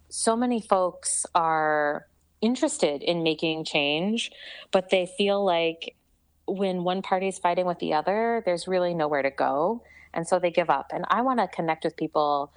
So 0.10 0.36
many 0.36 0.62
folks 0.62 1.26
are 1.34 2.08
interested 2.42 3.02
in 3.02 3.24
making 3.24 3.66
change, 3.66 4.32
but 4.72 4.92
they 4.92 5.12
feel 5.18 5.44
like 5.44 5.96
when 6.46 6.84
one 6.84 7.02
party 7.02 7.28
is 7.28 7.40
fighting 7.40 7.66
with 7.66 7.80
the 7.80 7.94
other, 7.94 8.44
there's 8.46 8.68
really 8.68 8.94
nowhere 8.94 9.24
to 9.24 9.32
go. 9.32 9.84
And 10.14 10.28
so 10.28 10.38
they 10.38 10.52
give 10.52 10.70
up. 10.70 10.92
And 10.94 11.06
I 11.10 11.22
want 11.22 11.40
to 11.40 11.48
connect 11.48 11.86
with 11.86 11.96
people 11.98 12.54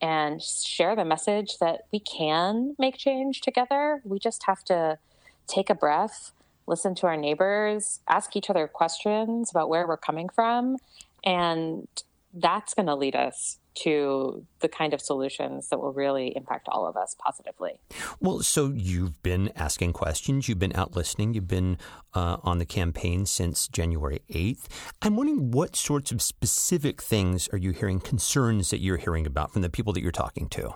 and 0.00 0.42
share 0.42 0.94
the 0.94 1.04
message 1.04 1.58
that 1.58 1.82
we 1.92 2.00
can 2.00 2.74
make 2.78 2.96
change 2.96 3.40
together. 3.40 4.00
We 4.04 4.18
just 4.18 4.44
have 4.44 4.64
to 4.64 4.98
take 5.46 5.70
a 5.70 5.74
breath, 5.74 6.32
listen 6.66 6.94
to 6.96 7.06
our 7.06 7.16
neighbors, 7.16 8.00
ask 8.08 8.36
each 8.36 8.50
other 8.50 8.68
questions 8.68 9.50
about 9.50 9.68
where 9.68 9.86
we're 9.86 9.96
coming 9.96 10.28
from. 10.28 10.76
And 11.24 11.88
that's 12.32 12.74
going 12.74 12.86
to 12.86 12.94
lead 12.94 13.16
us 13.16 13.58
to 13.82 14.44
the 14.60 14.68
kind 14.68 14.92
of 14.92 15.00
solutions 15.00 15.68
that 15.68 15.78
will 15.78 15.92
really 15.92 16.36
impact 16.36 16.68
all 16.68 16.86
of 16.86 16.96
us 16.96 17.14
positively. 17.18 17.80
Well, 18.20 18.40
so 18.40 18.72
you've 18.74 19.22
been 19.22 19.50
asking 19.56 19.92
questions, 19.92 20.48
you've 20.48 20.58
been 20.58 20.74
out 20.74 20.96
listening, 20.96 21.34
you've 21.34 21.48
been 21.48 21.78
uh, 22.14 22.38
on 22.42 22.58
the 22.58 22.66
campaign 22.66 23.26
since 23.26 23.68
January 23.68 24.20
8th. 24.30 24.66
I'm 25.02 25.16
wondering 25.16 25.50
what 25.50 25.76
sorts 25.76 26.12
of 26.12 26.22
specific 26.22 27.02
things 27.02 27.48
are 27.52 27.58
you 27.58 27.70
hearing, 27.72 28.00
concerns 28.00 28.70
that 28.70 28.78
you're 28.78 28.96
hearing 28.96 29.26
about 29.26 29.52
from 29.52 29.62
the 29.62 29.70
people 29.70 29.92
that 29.92 30.02
you're 30.02 30.12
talking 30.12 30.48
to? 30.50 30.74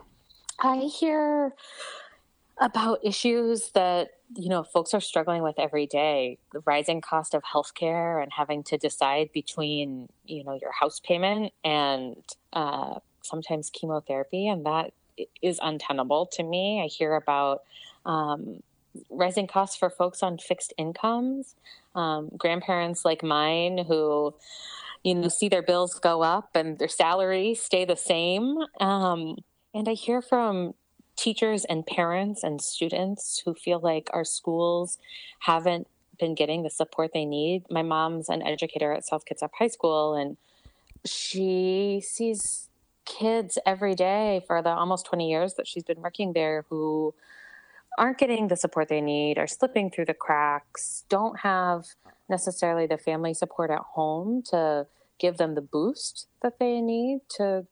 I 0.61 0.76
hear 0.76 1.54
about 2.59 2.99
issues 3.02 3.71
that 3.71 4.11
you 4.35 4.49
know 4.49 4.62
folks 4.62 4.94
are 4.94 5.00
struggling 5.00 5.42
with 5.42 5.59
every 5.59 5.87
day 5.87 6.38
the 6.52 6.61
rising 6.61 7.00
cost 7.00 7.35
of 7.35 7.42
healthcare 7.42 8.23
and 8.23 8.32
having 8.32 8.62
to 8.62 8.78
decide 8.78 9.30
between 9.32 10.09
you 10.25 10.44
know 10.44 10.59
your 10.61 10.73
house 10.73 11.00
payment 11.00 11.52
and 11.64 12.16
uh, 12.52 12.99
sometimes 13.23 13.71
chemotherapy. 13.71 14.49
And 14.49 14.66
that 14.66 14.92
is 15.40 15.59
untenable 15.62 16.26
to 16.26 16.42
me. 16.42 16.82
I 16.82 16.87
hear 16.87 17.14
about 17.14 17.62
um, 18.04 18.62
rising 19.11 19.47
costs 19.47 19.76
for 19.76 19.90
folks 19.90 20.23
on 20.23 20.38
fixed 20.38 20.73
incomes. 20.78 21.54
Um, 21.94 22.30
grandparents 22.37 23.04
like 23.04 23.23
mine 23.23 23.85
who 23.87 24.35
you 25.04 25.14
know, 25.14 25.28
see 25.28 25.49
their 25.49 25.62
bills 25.62 25.94
go 25.94 26.23
up 26.23 26.50
and 26.54 26.78
their 26.78 26.88
salary 26.88 27.54
stay 27.54 27.85
the 27.85 27.97
same. 27.97 28.56
Um, 28.80 29.37
and 29.75 29.88
I 29.88 29.94
hear 29.94 30.23
from 30.23 30.75
teachers 31.16 31.64
and 31.64 31.87
parents 31.87 32.42
and 32.42 32.61
students 32.61 33.42
who 33.45 33.54
feel 33.54 33.81
like 33.81 34.09
our 34.12 34.25
schools 34.25 34.99
haven't 35.40 35.87
been 36.19 36.35
getting 36.35 36.62
the 36.62 36.71
support 36.71 37.12
they 37.12 37.25
need. 37.25 37.64
My 37.71 37.83
mom's 37.83 38.28
an 38.28 38.42
educator 38.42 38.92
at 38.92 39.07
South 39.07 39.25
Kitsap 39.25 39.50
High 39.59 39.69
School, 39.69 40.14
and 40.14 40.37
she 41.04 42.02
sees 42.04 42.69
kids 43.04 43.59
every 43.66 43.95
day 43.95 44.42
for 44.47 44.62
the 44.62 44.71
almost 44.71 45.07
20 45.07 45.28
years 45.28 45.54
that 45.54 45.66
she's 45.66 45.85
been 45.85 46.00
working 46.00 46.33
there 46.33 46.64
who 46.71 47.14
aren't 47.99 48.19
getting 48.19 48.49
the 48.49 48.57
support 48.57 48.88
they 48.88 49.00
need, 49.00 49.38
are 49.38 49.47
slipping 49.47 49.90
through 49.90 50.07
the 50.07 50.14
cracks, 50.14 51.04
don't 51.09 51.40
have 51.40 51.87
necessarily 52.28 52.87
the 52.87 52.97
family 52.97 53.35
support 53.35 53.71
at 53.71 53.81
home 53.81 54.42
to 54.42 54.87
give 55.19 55.37
them 55.37 55.54
the 55.54 55.61
boost 55.61 56.26
that 56.42 56.59
they 56.59 56.81
need 56.81 57.21
to, 57.28 57.66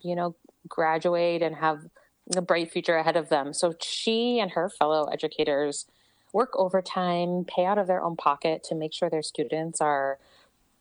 you 0.00 0.16
know, 0.16 0.34
graduate 0.68 1.42
and 1.42 1.56
have 1.56 1.86
a 2.34 2.42
bright 2.42 2.70
future 2.70 2.96
ahead 2.96 3.16
of 3.16 3.28
them. 3.28 3.52
So 3.52 3.74
she 3.80 4.38
and 4.38 4.52
her 4.52 4.68
fellow 4.68 5.04
educators 5.06 5.86
work 6.32 6.50
overtime, 6.56 7.44
pay 7.46 7.64
out 7.64 7.78
of 7.78 7.86
their 7.86 8.02
own 8.02 8.16
pocket 8.16 8.64
to 8.64 8.74
make 8.74 8.92
sure 8.92 9.08
their 9.08 9.22
students 9.22 9.80
are 9.80 10.18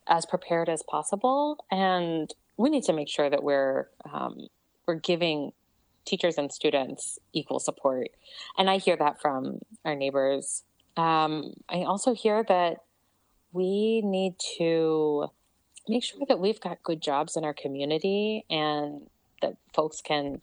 as 0.07 0.25
prepared 0.25 0.69
as 0.69 0.83
possible. 0.83 1.63
And 1.71 2.33
we 2.57 2.69
need 2.69 2.83
to 2.83 2.93
make 2.93 3.09
sure 3.09 3.29
that 3.29 3.43
we're 3.43 3.89
um, 4.11 4.47
we're 4.87 4.95
giving 4.95 5.53
teachers 6.05 6.37
and 6.37 6.51
students 6.51 7.19
equal 7.31 7.59
support. 7.59 8.09
And 8.57 8.69
I 8.69 8.77
hear 8.77 8.97
that 8.97 9.21
from 9.21 9.59
our 9.85 9.95
neighbors. 9.95 10.63
Um, 10.97 11.53
I 11.69 11.83
also 11.83 12.13
hear 12.13 12.43
that 12.43 12.79
we 13.53 14.01
need 14.01 14.35
to 14.57 15.27
make 15.87 16.03
sure 16.03 16.21
that 16.27 16.39
we've 16.39 16.59
got 16.59 16.83
good 16.83 17.01
jobs 17.01 17.37
in 17.37 17.43
our 17.43 17.53
community 17.53 18.45
and 18.49 19.07
that 19.41 19.55
folks 19.73 20.01
can 20.01 20.41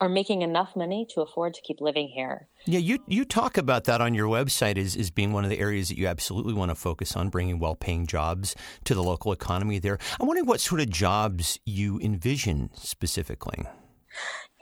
are 0.00 0.08
making 0.08 0.42
enough 0.42 0.76
money 0.76 1.06
to 1.10 1.20
afford 1.20 1.54
to 1.54 1.60
keep 1.62 1.80
living 1.80 2.08
here. 2.08 2.48
Yeah, 2.66 2.78
you 2.78 2.98
you 3.06 3.24
talk 3.24 3.58
about 3.58 3.84
that 3.84 4.00
on 4.00 4.14
your 4.14 4.28
website 4.28 4.78
as, 4.78 4.96
as 4.96 5.10
being 5.10 5.32
one 5.32 5.44
of 5.44 5.50
the 5.50 5.58
areas 5.58 5.88
that 5.88 5.98
you 5.98 6.06
absolutely 6.06 6.54
want 6.54 6.70
to 6.70 6.74
focus 6.74 7.16
on, 7.16 7.28
bringing 7.30 7.58
well 7.58 7.74
paying 7.74 8.06
jobs 8.06 8.54
to 8.84 8.94
the 8.94 9.02
local 9.02 9.32
economy 9.32 9.78
there. 9.78 9.98
I'm 10.20 10.26
wondering 10.26 10.46
what 10.46 10.60
sort 10.60 10.80
of 10.80 10.90
jobs 10.90 11.58
you 11.64 11.98
envision 12.00 12.70
specifically. 12.74 13.66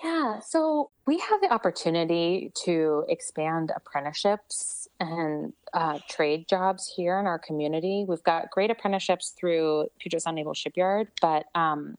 Yeah, 0.03 0.41
so 0.41 0.91
we 1.07 1.19
have 1.19 1.41
the 1.41 1.53
opportunity 1.53 2.53
to 2.65 3.05
expand 3.09 3.73
apprenticeships 3.75 4.89
and 5.01 5.53
uh, 5.73 5.99
trade 6.09 6.49
jobs 6.49 6.93
here 6.95 7.19
in 7.19 7.27
our 7.27 7.39
community. 7.39 8.05
We've 8.07 8.23
got 8.23 8.51
great 8.51 8.71
apprenticeships 8.71 9.35
through 9.39 9.89
Puget 9.99 10.23
Sound 10.23 10.37
Naval 10.37 10.55
Shipyard, 10.55 11.09
but 11.21 11.47
um, 11.55 11.97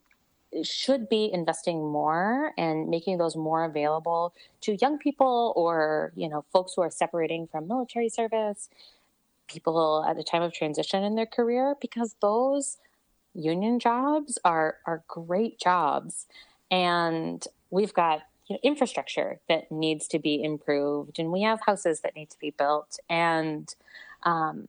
should 0.62 1.08
be 1.08 1.30
investing 1.32 1.90
more 1.90 2.52
and 2.56 2.88
making 2.88 3.18
those 3.18 3.36
more 3.36 3.64
available 3.64 4.34
to 4.62 4.76
young 4.76 4.98
people 4.98 5.52
or 5.56 6.12
you 6.16 6.28
know 6.28 6.44
folks 6.52 6.72
who 6.74 6.82
are 6.82 6.90
separating 6.90 7.46
from 7.46 7.68
military 7.68 8.08
service 8.08 8.68
people 9.48 10.04
at 10.08 10.16
the 10.16 10.22
time 10.22 10.42
of 10.42 10.52
transition 10.52 11.02
in 11.02 11.16
their 11.16 11.26
career 11.26 11.74
because 11.80 12.14
those 12.20 12.76
union 13.34 13.78
jobs 13.78 14.38
are 14.44 14.76
are 14.86 15.02
great 15.08 15.58
jobs. 15.58 16.26
And 16.70 17.44
we've 17.70 17.94
got 17.94 18.20
you 18.46 18.54
know, 18.54 18.60
infrastructure 18.62 19.40
that 19.48 19.72
needs 19.72 20.06
to 20.08 20.18
be 20.18 20.42
improved 20.42 21.18
and 21.18 21.32
we 21.32 21.42
have 21.42 21.60
houses 21.66 22.00
that 22.00 22.14
need 22.14 22.30
to 22.30 22.38
be 22.38 22.50
built. 22.50 22.98
And 23.08 23.74
um, 24.22 24.68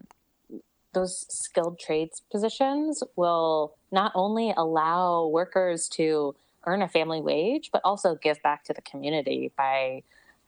those 0.94 1.26
skilled 1.30 1.80
trades 1.80 2.22
positions 2.32 3.04
will 3.16 3.76
not 3.92 4.12
only 4.16 4.54
allow 4.56 5.28
workers 5.28 5.88
to 5.90 6.36
earn 6.66 6.82
a 6.82 6.88
family 6.88 7.22
wage, 7.22 7.70
but 7.72 7.82
also 7.84 8.16
give 8.16 8.42
back 8.44 8.64
to 8.66 8.74
the 8.74 8.82
community 8.82 9.52
by, 9.58 10.04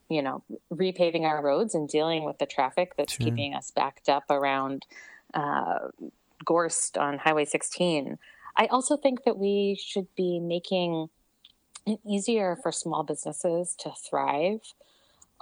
you 0.09 0.21
know, 0.21 0.43
repaving 0.71 1.23
our 1.23 1.41
roads 1.41 1.73
and 1.73 1.87
dealing 1.87 2.23
with 2.23 2.37
the 2.37 2.45
traffic 2.45 2.93
that's 2.97 3.13
sure. 3.13 3.25
keeping 3.25 3.53
us 3.53 3.71
backed 3.71 4.09
up 4.09 4.25
around 4.29 4.85
uh, 5.33 5.79
Gorst 6.45 6.97
on 6.97 7.17
Highway 7.17 7.45
16. 7.45 8.17
I 8.57 8.65
also 8.67 8.97
think 8.97 9.23
that 9.23 9.37
we 9.37 9.79
should 9.81 10.07
be 10.15 10.39
making 10.39 11.09
it 11.85 11.99
easier 12.05 12.57
for 12.61 12.71
small 12.71 13.03
businesses 13.03 13.75
to 13.79 13.91
thrive. 13.91 14.61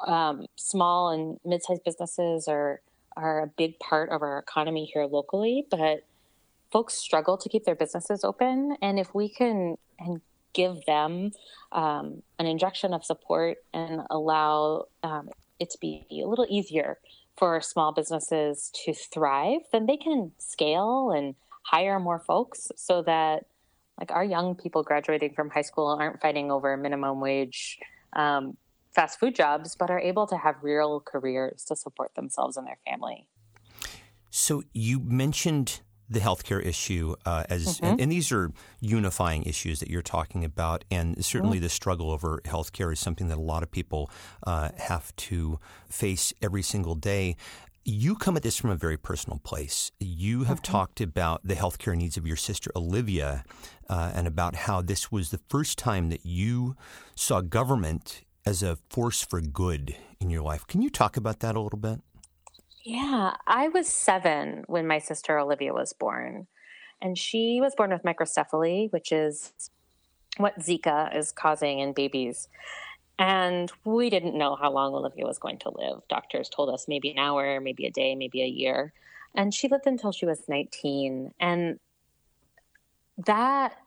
Um, 0.05 0.45
small 0.55 1.09
and 1.09 1.39
mid-sized 1.43 1.83
businesses 1.83 2.47
are 2.47 2.81
are 3.17 3.41
a 3.41 3.47
big 3.47 3.77
part 3.79 4.09
of 4.11 4.21
our 4.21 4.37
economy 4.37 4.85
here 4.85 5.05
locally, 5.05 5.65
but 5.69 6.05
folks 6.71 6.95
struggle 6.95 7.37
to 7.37 7.49
keep 7.49 7.65
their 7.65 7.75
businesses 7.75 8.23
open. 8.23 8.77
And 8.81 8.99
if 8.99 9.13
we 9.13 9.29
can 9.29 9.77
and 9.99 10.21
give 10.53 10.85
them 10.85 11.31
um, 11.71 12.23
an 12.37 12.45
injection 12.45 12.93
of 12.93 13.03
support 13.03 13.57
and 13.73 14.01
allow 14.09 14.85
um, 15.03 15.29
it 15.59 15.69
to 15.71 15.77
be 15.79 16.05
a 16.11 16.27
little 16.27 16.47
easier 16.49 16.97
for 17.37 17.61
small 17.61 17.93
businesses 17.93 18.71
to 18.85 18.93
thrive, 18.93 19.61
then 19.71 19.85
they 19.85 19.97
can 19.97 20.31
scale 20.37 21.11
and 21.11 21.35
hire 21.63 21.99
more 21.99 22.19
folks 22.19 22.71
so 22.75 23.01
that 23.03 23.45
like 23.99 24.11
our 24.11 24.23
young 24.23 24.55
people 24.55 24.81
graduating 24.81 25.33
from 25.33 25.49
high 25.49 25.61
school 25.61 25.87
aren't 25.99 26.21
fighting 26.21 26.51
over 26.51 26.75
minimum 26.77 27.19
wage 27.19 27.77
um, 28.13 28.57
fast 28.93 29.19
food 29.19 29.35
jobs, 29.35 29.75
but 29.75 29.89
are 29.89 29.99
able 29.99 30.25
to 30.27 30.37
have 30.37 30.55
real 30.61 30.99
careers 30.99 31.63
to 31.65 31.75
support 31.75 32.15
themselves 32.15 32.57
and 32.57 32.65
their 32.65 32.79
family. 32.85 33.27
So 34.29 34.63
you 34.73 34.99
mentioned 34.99 35.81
the 36.09 36.19
healthcare 36.19 36.63
issue 36.65 37.15
uh, 37.25 37.43
as, 37.49 37.77
mm-hmm. 37.77 37.85
and, 37.85 38.01
and, 38.01 38.11
these 38.11 38.31
are 38.31 38.51
unifying 38.79 39.43
issues 39.43 39.79
that 39.79 39.89
you're 39.89 40.01
talking 40.01 40.43
about, 40.43 40.83
and 40.89 41.23
certainly 41.23 41.57
mm-hmm. 41.57 41.65
the 41.65 41.69
struggle 41.69 42.09
over 42.09 42.41
healthcare 42.45 42.91
is 42.91 42.99
something 42.99 43.27
that 43.27 43.37
a 43.37 43.41
lot 43.41 43.61
of 43.61 43.71
people 43.71 44.09
uh, 44.47 44.69
have 44.77 45.15
to 45.15 45.59
face 45.87 46.33
every 46.41 46.63
single 46.63 46.95
day. 46.95 47.35
You 47.85 48.15
come 48.15 48.35
at 48.35 48.43
this 48.43 48.57
from 48.57 48.71
a 48.71 48.75
very 48.75 48.97
personal 48.97 49.39
place. 49.39 49.91
You 49.99 50.43
have 50.43 50.61
mm-hmm. 50.61 50.71
talked 50.71 51.01
about 51.01 51.41
the 51.43 51.55
healthcare 51.55 51.95
needs 51.95 52.17
of 52.17 52.25
your 52.25 52.37
sister 52.37 52.71
Olivia, 52.75 53.43
uh, 53.87 54.11
and 54.13 54.27
about 54.27 54.55
how 54.55 54.81
this 54.81 55.11
was 55.11 55.29
the 55.29 55.39
first 55.49 55.77
time 55.77 56.09
that 56.09 56.25
you 56.25 56.75
saw 57.15 57.41
government 57.41 58.23
as 58.45 58.63
a 58.63 58.77
force 58.89 59.21
for 59.21 59.41
good 59.41 59.95
in 60.19 60.29
your 60.29 60.41
life. 60.41 60.65
Can 60.65 60.81
you 60.81 60.89
talk 60.89 61.17
about 61.17 61.39
that 61.41 61.55
a 61.55 61.59
little 61.59 61.79
bit? 61.79 62.01
Yeah, 62.89 63.35
I 63.45 63.67
was 63.67 63.87
seven 63.87 64.63
when 64.65 64.87
my 64.87 64.97
sister 64.97 65.37
Olivia 65.37 65.75
was 65.75 65.93
born. 65.93 66.47
And 66.99 67.19
she 67.19 67.59
was 67.61 67.75
born 67.75 67.91
with 67.91 68.01
microcephaly, 68.01 68.91
which 68.91 69.11
is 69.11 69.53
what 70.37 70.57
Zika 70.59 71.15
is 71.15 71.31
causing 71.31 71.77
in 71.77 71.93
babies. 71.93 72.47
And 73.19 73.71
we 73.85 74.09
didn't 74.09 74.35
know 74.35 74.55
how 74.55 74.71
long 74.71 74.95
Olivia 74.95 75.27
was 75.27 75.37
going 75.37 75.59
to 75.59 75.69
live. 75.69 75.99
Doctors 76.09 76.49
told 76.49 76.73
us 76.73 76.87
maybe 76.87 77.11
an 77.11 77.19
hour, 77.19 77.61
maybe 77.61 77.85
a 77.85 77.91
day, 77.91 78.15
maybe 78.15 78.41
a 78.41 78.47
year. 78.47 78.91
And 79.35 79.53
she 79.53 79.67
lived 79.67 79.85
until 79.85 80.11
she 80.11 80.25
was 80.25 80.49
19. 80.49 81.35
And 81.39 81.79
that 83.23 83.77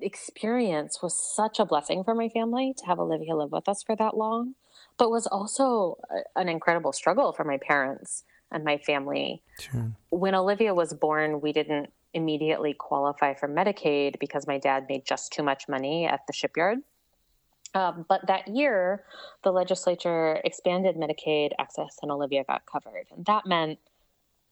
experience 0.00 1.00
was 1.00 1.14
such 1.14 1.60
a 1.60 1.64
blessing 1.64 2.02
for 2.02 2.16
my 2.16 2.28
family 2.28 2.74
to 2.76 2.86
have 2.86 2.98
Olivia 2.98 3.36
live 3.36 3.52
with 3.52 3.68
us 3.68 3.84
for 3.84 3.94
that 3.94 4.16
long, 4.16 4.56
but 5.00 5.10
was 5.10 5.26
also 5.26 5.98
an 6.36 6.50
incredible 6.50 6.92
struggle 6.92 7.32
for 7.32 7.42
my 7.42 7.56
parents 7.56 8.22
and 8.52 8.62
my 8.64 8.76
family. 8.76 9.42
Sure. 9.58 9.90
When 10.10 10.34
Olivia 10.34 10.74
was 10.74 10.92
born, 10.92 11.40
we 11.40 11.54
didn't 11.54 11.90
immediately 12.12 12.74
qualify 12.74 13.32
for 13.32 13.48
Medicaid 13.48 14.18
because 14.18 14.46
my 14.46 14.58
dad 14.58 14.84
made 14.90 15.06
just 15.06 15.32
too 15.32 15.42
much 15.42 15.70
money 15.70 16.04
at 16.04 16.26
the 16.26 16.34
shipyard. 16.34 16.80
Um, 17.74 18.04
but 18.10 18.26
that 18.26 18.48
year, 18.48 19.04
the 19.42 19.52
legislature 19.52 20.38
expanded 20.44 20.96
Medicaid 20.96 21.52
access 21.58 21.96
and 22.02 22.10
Olivia 22.10 22.44
got 22.44 22.66
covered. 22.66 23.06
And 23.16 23.24
that 23.24 23.46
meant 23.46 23.78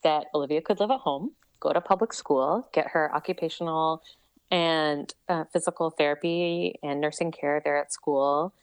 that 0.02 0.28
Olivia 0.34 0.62
could 0.62 0.80
live 0.80 0.90
at 0.90 1.00
home, 1.00 1.32
go 1.60 1.74
to 1.74 1.80
public 1.82 2.14
school, 2.14 2.70
get 2.72 2.86
her 2.92 3.14
occupational 3.14 4.02
and 4.50 5.12
uh, 5.28 5.44
physical 5.52 5.90
therapy 5.90 6.78
and 6.82 7.02
nursing 7.02 7.32
care 7.32 7.60
there 7.62 7.76
at 7.76 7.92
school. 7.92 8.54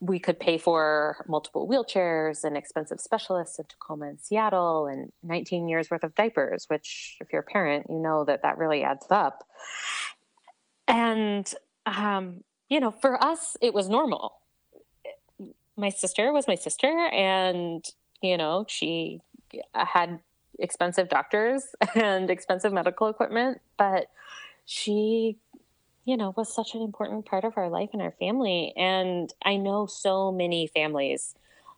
We 0.00 0.18
could 0.18 0.38
pay 0.38 0.58
for 0.58 1.24
multiple 1.26 1.66
wheelchairs 1.66 2.44
and 2.44 2.56
expensive 2.56 3.00
specialists 3.00 3.58
in 3.58 3.64
Tacoma 3.64 4.08
and 4.08 4.20
Seattle 4.20 4.86
and 4.86 5.10
19 5.22 5.68
years 5.68 5.90
worth 5.90 6.04
of 6.04 6.14
diapers, 6.14 6.66
which, 6.68 7.16
if 7.20 7.32
you're 7.32 7.40
a 7.40 7.44
parent, 7.44 7.86
you 7.88 7.98
know 7.98 8.24
that 8.24 8.42
that 8.42 8.58
really 8.58 8.82
adds 8.82 9.06
up. 9.10 9.46
And, 10.86 11.52
um, 11.86 12.44
you 12.68 12.78
know, 12.78 12.90
for 12.90 13.22
us, 13.22 13.56
it 13.60 13.72
was 13.72 13.88
normal. 13.88 14.34
My 15.76 15.88
sister 15.88 16.32
was 16.32 16.46
my 16.46 16.54
sister, 16.54 17.08
and, 17.12 17.84
you 18.22 18.36
know, 18.36 18.64
she 18.68 19.20
had 19.74 20.20
expensive 20.58 21.08
doctors 21.08 21.64
and 21.94 22.30
expensive 22.30 22.72
medical 22.72 23.08
equipment, 23.08 23.60
but 23.76 24.08
she, 24.64 25.36
you 26.06 26.16
know, 26.16 26.32
was 26.36 26.54
such 26.54 26.74
an 26.74 26.82
important 26.82 27.26
part 27.26 27.44
of 27.44 27.54
our 27.56 27.68
life 27.68 27.90
and 27.92 28.00
our 28.00 28.12
family. 28.12 28.72
And 28.76 29.30
I 29.44 29.56
know 29.56 29.86
so 29.86 30.30
many 30.30 30.68
families 30.68 31.34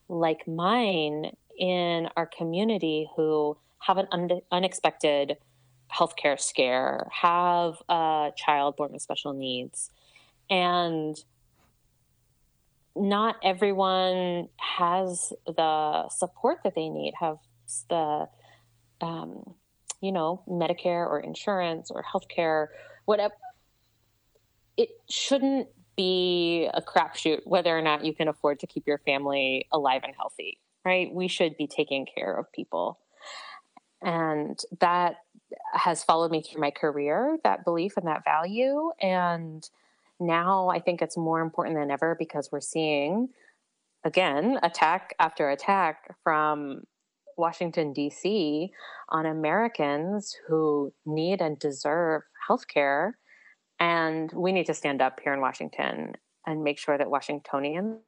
like 0.08 0.47
mine 0.47 1.35
in 1.58 2.08
our 2.14 2.26
community 2.26 3.08
who 3.16 3.56
have 3.80 3.97
an 3.97 4.06
un- 4.12 4.42
unexpected 4.52 5.38
healthcare 5.90 6.38
scare, 6.38 7.08
have 7.11 7.82
a 7.88 8.30
child 8.37 8.76
born 8.76 8.92
with 8.92 9.00
special 9.00 9.32
needs, 9.32 9.90
and 10.50 11.16
not 12.94 13.37
everyone 13.42 14.49
has 14.58 15.32
the 15.47 16.08
support 16.11 16.58
that 16.64 16.75
they 16.75 16.90
need, 16.90 17.14
have 17.18 17.38
the, 17.88 18.28
um, 19.00 19.54
you 20.02 20.12
know, 20.12 20.42
Medicare 20.47 21.06
or 21.06 21.18
insurance 21.20 21.90
or 21.90 22.02
healthcare, 22.02 22.66
whatever. 23.06 23.35
It 24.78 24.88
shouldn't 25.11 25.68
be 25.97 26.70
a 26.73 26.80
crapshoot 26.80 27.40
whether 27.44 27.76
or 27.76 27.82
not 27.82 28.04
you 28.04 28.14
can 28.14 28.28
afford 28.28 28.61
to 28.61 28.66
keep 28.66 28.87
your 28.87 28.99
family 28.99 29.66
alive 29.73 30.02
and 30.04 30.14
healthy, 30.16 30.58
right? 30.85 31.12
We 31.12 31.28
should 31.28 31.56
be 31.56 31.66
taking 31.66 32.06
care 32.06 32.32
of 32.32 32.50
people. 32.52 33.00
And 34.00 34.58
that 34.80 35.16
has 35.73 36.04
followed 36.04 36.30
me 36.30 36.40
through 36.40 36.61
my 36.61 36.70
career, 36.70 37.38
that 37.42 37.64
belief 37.64 37.97
and 37.97 38.06
that 38.06 38.25
value. 38.25 38.92
And 39.02 39.68
now 40.20 40.68
I 40.68 40.78
think 40.78 41.02
it's 41.02 41.16
more 41.16 41.40
important 41.40 41.76
than 41.76 41.90
ever 41.90 42.14
because 42.16 42.50
we're 42.52 42.61
seeing, 42.61 43.30
again, 44.04 44.61
attack 44.62 45.14
after 45.18 45.50
attack 45.50 46.16
from 46.23 46.82
Washington, 47.37 47.92
D.C. 47.92 48.70
on 49.08 49.26
Americans 49.26 50.37
who 50.47 50.92
need 51.04 51.40
and 51.40 51.58
deserve 51.58 52.23
health 52.47 52.68
care. 52.68 53.18
And 53.80 54.32
we 54.32 54.52
need 54.52 54.66
to 54.66 54.75
stand 54.75 55.00
up 55.00 55.20
here 55.20 55.32
in 55.32 55.40
Washington 55.40 56.14
and 56.47 56.64
make 56.64 56.78
sure 56.78 56.99
that 56.99 57.11
Washingtonians 57.11 58.00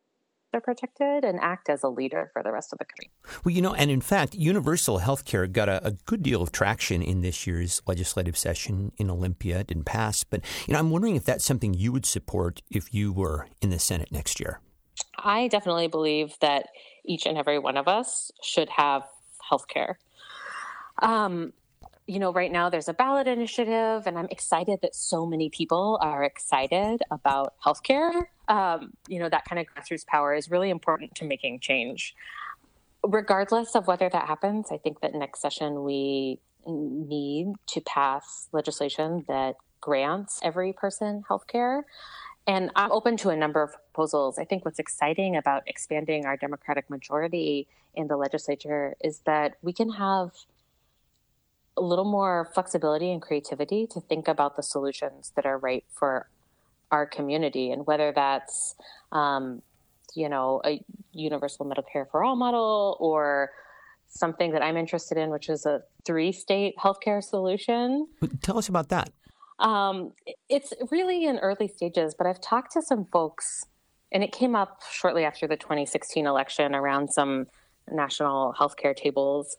are 0.52 0.60
protected 0.60 1.24
and 1.24 1.38
act 1.40 1.68
as 1.68 1.82
a 1.82 1.88
leader 1.88 2.30
for 2.32 2.42
the 2.42 2.50
rest 2.50 2.72
of 2.72 2.78
the 2.78 2.84
country. 2.84 3.10
Well, 3.44 3.54
you 3.54 3.62
know, 3.62 3.74
and 3.74 3.90
in 3.90 4.00
fact, 4.00 4.34
universal 4.34 4.98
health 4.98 5.24
care 5.24 5.46
got 5.46 5.68
a, 5.68 5.86
a, 5.86 5.92
good 5.92 6.22
deal 6.22 6.42
of 6.42 6.50
traction 6.50 7.02
in 7.02 7.20
this 7.20 7.46
year's 7.46 7.80
legislative 7.86 8.36
session 8.36 8.92
in 8.96 9.10
Olympia. 9.10 9.60
It 9.60 9.68
didn't 9.68 9.84
pass, 9.84 10.24
but 10.24 10.44
you 10.66 10.74
know, 10.74 10.80
I'm 10.80 10.90
wondering 10.90 11.16
if 11.16 11.24
that's 11.24 11.44
something 11.44 11.74
you 11.74 11.92
would 11.92 12.06
support 12.06 12.62
if 12.70 12.92
you 12.92 13.12
were 13.12 13.46
in 13.60 13.70
the 13.70 13.78
Senate 13.78 14.10
next 14.10 14.40
year. 14.40 14.60
I 15.16 15.48
definitely 15.48 15.88
believe 15.88 16.36
that 16.40 16.66
each 17.04 17.26
and 17.26 17.38
every 17.38 17.58
one 17.58 17.76
of 17.76 17.88
us 17.88 18.30
should 18.42 18.68
have 18.70 19.04
health 19.48 19.68
care. 19.68 19.98
Um, 21.00 21.52
you 22.10 22.18
know, 22.18 22.32
right 22.32 22.50
now 22.50 22.68
there's 22.68 22.88
a 22.88 22.92
ballot 22.92 23.28
initiative, 23.28 24.04
and 24.04 24.18
I'm 24.18 24.26
excited 24.32 24.80
that 24.82 24.96
so 24.96 25.24
many 25.24 25.48
people 25.48 25.96
are 26.02 26.24
excited 26.24 27.02
about 27.08 27.54
healthcare. 27.64 28.24
Um, 28.48 28.94
you 29.06 29.20
know, 29.20 29.28
that 29.28 29.44
kind 29.44 29.60
of 29.60 29.66
grassroots 29.72 30.04
power 30.04 30.34
is 30.34 30.50
really 30.50 30.70
important 30.70 31.14
to 31.16 31.24
making 31.24 31.60
change. 31.60 32.16
Regardless 33.04 33.76
of 33.76 33.86
whether 33.86 34.08
that 34.08 34.26
happens, 34.26 34.72
I 34.72 34.78
think 34.78 35.02
that 35.02 35.14
next 35.14 35.40
session 35.40 35.84
we 35.84 36.40
need 36.66 37.54
to 37.68 37.80
pass 37.82 38.48
legislation 38.50 39.24
that 39.28 39.54
grants 39.80 40.40
every 40.42 40.72
person 40.72 41.22
healthcare. 41.30 41.82
And 42.44 42.72
I'm 42.74 42.90
open 42.90 43.18
to 43.18 43.28
a 43.28 43.36
number 43.36 43.62
of 43.62 43.70
proposals. 43.72 44.36
I 44.36 44.44
think 44.44 44.64
what's 44.64 44.80
exciting 44.80 45.36
about 45.36 45.62
expanding 45.68 46.26
our 46.26 46.36
Democratic 46.36 46.90
majority 46.90 47.68
in 47.94 48.08
the 48.08 48.16
legislature 48.16 48.96
is 49.00 49.20
that 49.26 49.58
we 49.62 49.72
can 49.72 49.90
have 49.90 50.32
a 51.80 51.82
little 51.82 52.04
more 52.04 52.50
flexibility 52.54 53.10
and 53.10 53.22
creativity 53.22 53.86
to 53.92 54.00
think 54.00 54.28
about 54.28 54.56
the 54.56 54.62
solutions 54.62 55.32
that 55.34 55.46
are 55.46 55.58
right 55.58 55.84
for 55.90 56.28
our 56.90 57.06
community 57.06 57.70
and 57.70 57.86
whether 57.86 58.12
that's 58.12 58.74
um, 59.12 59.62
you 60.14 60.28
know 60.28 60.60
a 60.64 60.82
universal 61.12 61.64
Medicare 61.64 62.04
for 62.10 62.22
all 62.22 62.36
model 62.36 62.96
or 63.00 63.50
something 64.08 64.52
that 64.52 64.62
I'm 64.62 64.76
interested 64.76 65.16
in, 65.16 65.30
which 65.30 65.48
is 65.48 65.64
a 65.66 65.82
three 66.04 66.32
state 66.32 66.74
healthcare 66.78 67.22
solution. 67.22 68.08
Tell 68.42 68.58
us 68.58 68.68
about 68.68 68.88
that. 68.88 69.10
Um, 69.60 70.12
it's 70.48 70.72
really 70.90 71.26
in 71.26 71.38
early 71.38 71.68
stages, 71.68 72.14
but 72.16 72.26
I've 72.26 72.40
talked 72.40 72.72
to 72.72 72.82
some 72.82 73.06
folks, 73.12 73.64
and 74.10 74.24
it 74.24 74.32
came 74.32 74.56
up 74.56 74.80
shortly 74.90 75.24
after 75.24 75.46
the 75.46 75.56
2016 75.56 76.26
election 76.26 76.74
around 76.74 77.08
some 77.08 77.46
national 77.92 78.54
healthcare 78.58 78.96
tables 78.96 79.56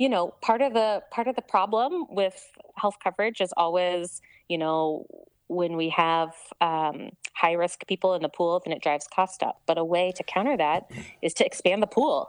you 0.00 0.08
know 0.08 0.34
part 0.40 0.62
of 0.62 0.72
the 0.72 1.02
part 1.10 1.28
of 1.28 1.36
the 1.36 1.42
problem 1.42 2.06
with 2.08 2.50
health 2.76 2.96
coverage 3.04 3.40
is 3.40 3.52
always 3.56 4.22
you 4.48 4.56
know 4.56 5.06
when 5.46 5.76
we 5.76 5.90
have 5.90 6.32
um, 6.60 7.10
high 7.34 7.52
risk 7.52 7.86
people 7.86 8.14
in 8.14 8.22
the 8.22 8.28
pool 8.28 8.62
then 8.64 8.72
it 8.72 8.82
drives 8.82 9.06
cost 9.12 9.42
up. 9.42 9.60
But 9.66 9.78
a 9.78 9.84
way 9.84 10.12
to 10.16 10.22
counter 10.22 10.56
that 10.56 10.90
is 11.22 11.34
to 11.34 11.44
expand 11.44 11.82
the 11.82 11.88
pool. 11.88 12.28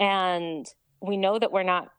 And 0.00 0.66
we 1.00 1.18
know 1.18 1.38
that 1.38 1.52
we're 1.52 1.62
not 1.62 1.92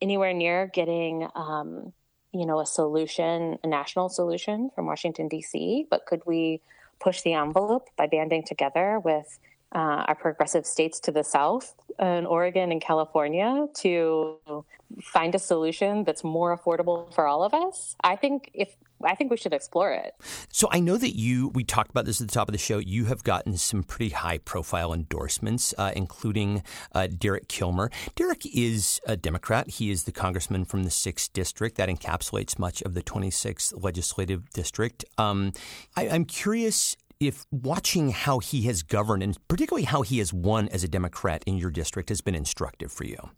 anywhere 0.00 0.32
near 0.32 0.66
getting 0.66 1.28
um, 1.34 1.92
you 2.32 2.46
know 2.46 2.58
a 2.58 2.66
solution 2.66 3.58
a 3.62 3.66
national 3.66 4.08
solution 4.08 4.70
from 4.74 4.86
washington 4.86 5.28
d.c 5.28 5.86
but 5.90 6.06
could 6.06 6.22
we 6.26 6.60
push 6.98 7.20
the 7.22 7.34
envelope 7.34 7.88
by 7.96 8.06
banding 8.06 8.42
together 8.42 8.98
with 8.98 9.38
uh, 9.74 10.04
our 10.08 10.14
progressive 10.14 10.66
states 10.66 11.00
to 11.00 11.12
the 11.12 11.24
south, 11.24 11.74
in 11.98 12.26
Oregon 12.26 12.72
and 12.72 12.80
California, 12.80 13.66
to 13.74 14.64
find 15.02 15.34
a 15.34 15.38
solution 15.38 16.04
that's 16.04 16.24
more 16.24 16.56
affordable 16.56 17.12
for 17.14 17.26
all 17.26 17.42
of 17.42 17.54
us. 17.54 17.96
I 18.02 18.16
think 18.16 18.50
if 18.54 18.76
I 19.04 19.14
think 19.14 19.30
we 19.30 19.36
should 19.36 19.52
explore 19.52 19.92
it. 19.92 20.14
So 20.50 20.68
I 20.70 20.80
know 20.80 20.96
that 20.96 21.16
you, 21.16 21.48
we 21.48 21.64
talked 21.64 21.90
about 21.90 22.04
this 22.04 22.20
at 22.20 22.28
the 22.28 22.32
top 22.32 22.48
of 22.48 22.52
the 22.52 22.58
show. 22.58 22.78
You 22.78 23.06
have 23.06 23.24
gotten 23.24 23.56
some 23.56 23.82
pretty 23.82 24.10
high 24.10 24.38
profile 24.38 24.92
endorsements, 24.92 25.74
uh, 25.78 25.92
including 25.94 26.62
uh, 26.94 27.08
Derek 27.08 27.48
Kilmer. 27.48 27.90
Derek 28.14 28.46
is 28.54 29.00
a 29.06 29.16
Democrat. 29.16 29.68
He 29.68 29.90
is 29.90 30.04
the 30.04 30.12
congressman 30.12 30.64
from 30.64 30.84
the 30.84 30.90
6th 30.90 31.32
district. 31.32 31.76
That 31.76 31.88
encapsulates 31.88 32.58
much 32.58 32.82
of 32.82 32.94
the 32.94 33.02
26th 33.02 33.82
legislative 33.82 34.50
district. 34.50 35.04
Um, 35.18 35.52
I, 35.96 36.08
I'm 36.08 36.24
curious 36.24 36.96
if 37.26 37.46
watching 37.50 38.10
how 38.10 38.38
he 38.38 38.62
has 38.62 38.82
governed 38.82 39.22
and 39.22 39.36
particularly 39.48 39.84
how 39.84 40.02
he 40.02 40.18
has 40.18 40.32
won 40.32 40.68
as 40.68 40.84
a 40.84 40.88
Democrat 40.88 41.42
in 41.46 41.56
your 41.56 41.70
district 41.70 42.08
has 42.08 42.20
been 42.20 42.34
instructive 42.34 42.90
for 42.90 43.04
you. 43.04 43.30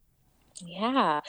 Yeah. 0.65 1.21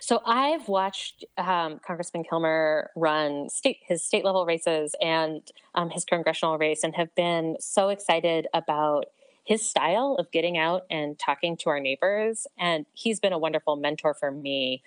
So 0.00 0.22
I've 0.24 0.68
watched 0.68 1.24
um, 1.36 1.80
Congressman 1.86 2.24
Kilmer 2.24 2.90
run 2.96 3.48
state 3.50 3.78
his 3.82 4.02
state 4.02 4.24
level 4.24 4.46
races 4.46 4.94
and 5.00 5.42
um, 5.74 5.90
his 5.90 6.04
congressional 6.04 6.56
race, 6.58 6.82
and 6.82 6.94
have 6.94 7.14
been 7.14 7.56
so 7.60 7.90
excited 7.90 8.46
about 8.54 9.06
his 9.44 9.66
style 9.68 10.16
of 10.18 10.30
getting 10.30 10.56
out 10.56 10.82
and 10.90 11.18
talking 11.18 11.56
to 11.58 11.70
our 11.70 11.80
neighbors. 11.80 12.46
And 12.58 12.86
he's 12.94 13.20
been 13.20 13.32
a 13.32 13.38
wonderful 13.38 13.76
mentor 13.76 14.14
for 14.14 14.30
me 14.30 14.82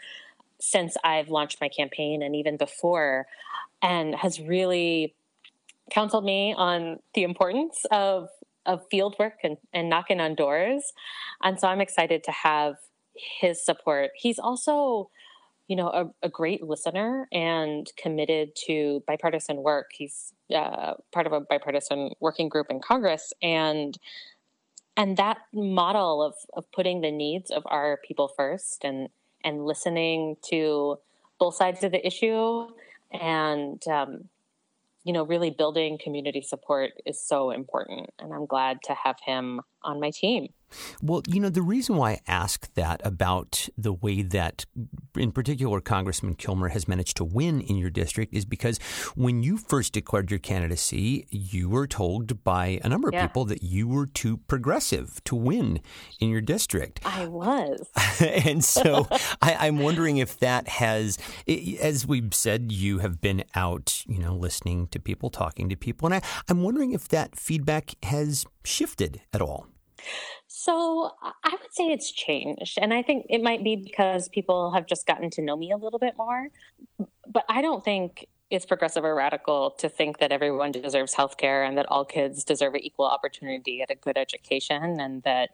since 0.59 0.95
I've 1.03 1.29
launched 1.29 1.59
my 1.61 1.69
campaign 1.69 2.23
and 2.23 2.35
even 2.35 2.57
before, 2.57 3.27
and 3.81 4.15
has 4.15 4.39
really 4.39 5.13
counseled 5.93 6.25
me 6.25 6.53
on 6.57 6.99
the 7.13 7.23
importance 7.23 7.85
of 7.91 8.29
of 8.65 8.81
field 8.89 9.15
work 9.19 9.39
and, 9.43 9.57
and 9.73 9.89
knocking 9.89 10.21
on 10.21 10.35
doors. 10.35 10.93
And 11.43 11.59
so 11.59 11.67
I'm 11.67 11.81
excited 11.81 12.23
to 12.23 12.31
have 12.31 12.75
his 13.41 13.63
support. 13.63 14.11
He's 14.15 14.39
also, 14.39 15.09
you 15.67 15.75
know, 15.75 15.87
a, 15.87 16.27
a 16.27 16.29
great 16.29 16.63
listener 16.63 17.27
and 17.31 17.91
committed 17.97 18.55
to 18.67 19.03
bipartisan 19.05 19.57
work. 19.57 19.91
He's 19.93 20.33
uh, 20.53 20.93
part 21.11 21.27
of 21.27 21.33
a 21.33 21.41
bipartisan 21.41 22.11
working 22.19 22.49
group 22.49 22.67
in 22.69 22.79
Congress, 22.79 23.33
and 23.41 23.97
and 24.95 25.17
that 25.17 25.37
model 25.53 26.23
of 26.23 26.35
of 26.53 26.71
putting 26.71 27.01
the 27.01 27.11
needs 27.11 27.51
of 27.51 27.63
our 27.65 27.99
people 28.07 28.29
first 28.35 28.83
and 28.83 29.09
and 29.43 29.65
listening 29.65 30.37
to 30.49 30.99
both 31.39 31.55
sides 31.55 31.83
of 31.83 31.91
the 31.91 32.05
issue 32.05 32.67
and 33.11 33.85
um, 33.87 34.29
you 35.03 35.13
know, 35.13 35.23
really 35.25 35.49
building 35.49 35.97
community 36.01 36.41
support 36.41 36.91
is 37.05 37.25
so 37.25 37.51
important. 37.51 38.09
And 38.19 38.33
I'm 38.33 38.45
glad 38.45 38.77
to 38.85 38.95
have 39.03 39.17
him 39.25 39.61
on 39.83 39.99
my 39.99 40.11
team. 40.11 40.47
Well, 41.01 41.21
you 41.27 41.39
know, 41.39 41.49
the 41.49 41.61
reason 41.61 41.95
why 41.95 42.11
I 42.11 42.19
ask 42.27 42.73
that 42.75 43.01
about 43.03 43.69
the 43.77 43.93
way 43.93 44.21
that, 44.21 44.65
in 45.15 45.31
particular, 45.31 45.81
Congressman 45.81 46.35
Kilmer 46.35 46.69
has 46.69 46.87
managed 46.87 47.17
to 47.17 47.23
win 47.23 47.61
in 47.61 47.77
your 47.77 47.89
district 47.89 48.33
is 48.33 48.45
because 48.45 48.77
when 49.15 49.43
you 49.43 49.57
first 49.57 49.93
declared 49.93 50.31
your 50.31 50.39
candidacy, 50.39 51.27
you 51.29 51.69
were 51.69 51.87
told 51.87 52.43
by 52.43 52.79
a 52.83 52.89
number 52.89 53.07
of 53.09 53.13
yeah. 53.13 53.27
people 53.27 53.45
that 53.45 53.63
you 53.63 53.87
were 53.87 54.05
too 54.05 54.37
progressive 54.37 55.23
to 55.25 55.35
win 55.35 55.81
in 56.19 56.29
your 56.29 56.41
district. 56.41 56.99
I 57.05 57.27
was. 57.27 57.89
and 58.19 58.63
so 58.63 59.07
I, 59.41 59.67
am 59.67 59.79
wondering 59.79 60.17
if 60.17 60.39
that 60.39 60.67
has, 60.67 61.17
as 61.47 62.07
we've 62.07 62.33
said, 62.33 62.71
you 62.71 62.99
have 62.99 63.21
been 63.21 63.43
out, 63.55 64.03
you 64.07 64.19
know, 64.19 64.35
listening 64.35 64.87
to 64.87 64.99
people, 64.99 65.29
talking 65.29 65.69
to 65.69 65.75
people. 65.75 66.07
And 66.07 66.15
I, 66.15 66.21
I'm 66.49 66.61
wondering 66.61 66.91
if 66.91 67.07
that 67.09 67.35
feedback 67.35 67.95
has 68.03 68.45
shifted 68.63 69.21
at 69.33 69.41
all. 69.41 69.67
So 70.63 71.11
I 71.21 71.49
would 71.51 71.73
say 71.73 71.87
it's 71.91 72.09
changed. 72.09 72.79
And 72.81 72.93
I 72.93 73.01
think 73.01 73.25
it 73.29 73.43
might 73.43 73.65
be 73.65 73.75
because 73.75 74.29
people 74.29 74.71
have 74.71 74.85
just 74.85 75.05
gotten 75.05 75.29
to 75.31 75.41
know 75.41 75.57
me 75.57 75.71
a 75.71 75.75
little 75.75 75.99
bit 75.99 76.13
more. 76.17 76.47
But 77.27 77.43
I 77.49 77.61
don't 77.61 77.83
think 77.83 78.29
it's 78.49 78.65
progressive 78.65 79.03
or 79.03 79.13
radical 79.13 79.71
to 79.71 79.89
think 79.89 80.19
that 80.19 80.31
everyone 80.31 80.71
deserves 80.71 81.15
health 81.15 81.35
care 81.35 81.65
and 81.65 81.77
that 81.77 81.87
all 81.87 82.05
kids 82.05 82.45
deserve 82.45 82.75
an 82.75 82.79
equal 82.79 83.07
opportunity 83.07 83.81
at 83.81 83.91
a 83.91 83.95
good 83.95 84.17
education 84.17 85.01
and 85.01 85.21
that, 85.23 85.49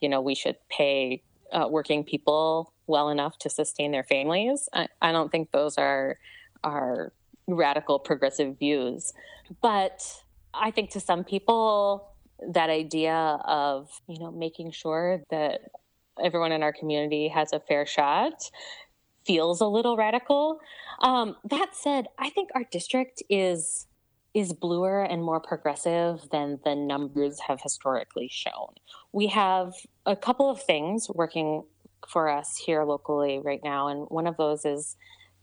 you 0.00 0.08
know, 0.08 0.20
we 0.20 0.34
should 0.34 0.56
pay 0.68 1.22
uh, 1.52 1.68
working 1.70 2.02
people 2.02 2.72
well 2.88 3.10
enough 3.10 3.38
to 3.38 3.48
sustain 3.48 3.92
their 3.92 4.02
families. 4.02 4.68
I, 4.72 4.88
I 5.00 5.12
don't 5.12 5.30
think 5.30 5.52
those 5.52 5.78
are 5.78 6.18
are 6.64 7.12
radical 7.46 8.00
progressive 8.00 8.58
views. 8.58 9.12
But 9.62 10.02
I 10.52 10.72
think 10.72 10.90
to 10.90 11.00
some 11.00 11.22
people, 11.22 12.08
that 12.46 12.70
idea 12.70 13.14
of 13.44 13.90
you 14.08 14.18
know 14.18 14.30
making 14.30 14.70
sure 14.72 15.22
that 15.30 15.60
everyone 16.22 16.52
in 16.52 16.62
our 16.62 16.72
community 16.72 17.28
has 17.28 17.52
a 17.52 17.60
fair 17.60 17.86
shot 17.86 18.50
feels 19.28 19.60
a 19.60 19.66
little 19.66 19.96
radical. 19.96 20.58
Um, 21.00 21.36
that 21.50 21.76
said, 21.76 22.06
I 22.18 22.30
think 22.30 22.48
our 22.54 22.64
district 22.70 23.22
is 23.28 23.86
is 24.34 24.52
bluer 24.52 25.02
and 25.02 25.22
more 25.22 25.40
progressive 25.40 26.20
than 26.30 26.58
the 26.64 26.74
numbers 26.74 27.40
have 27.40 27.60
historically 27.62 28.28
shown. 28.30 28.74
We 29.10 29.26
have 29.28 29.72
a 30.06 30.14
couple 30.14 30.50
of 30.50 30.62
things 30.62 31.08
working 31.08 31.64
for 32.06 32.28
us 32.28 32.56
here 32.56 32.84
locally 32.84 33.40
right 33.42 33.60
now, 33.64 33.88
and 33.88 34.06
one 34.08 34.26
of 34.26 34.36
those 34.36 34.64
is 34.64 34.96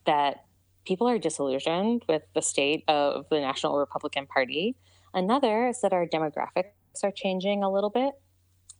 that 0.06 0.46
people 0.86 1.08
are 1.08 1.18
disillusioned 1.18 2.04
with 2.08 2.22
the 2.34 2.42
state 2.42 2.84
of 2.88 3.26
the 3.30 3.40
National 3.40 3.78
Republican 3.78 4.28
Party. 4.28 4.76
Another 5.14 5.68
is 5.68 5.82
that 5.82 5.94
our 5.94 6.06
are 7.04 7.12
changing 7.12 7.64
a 7.64 7.72
little 7.72 7.90
bit. 7.90 8.14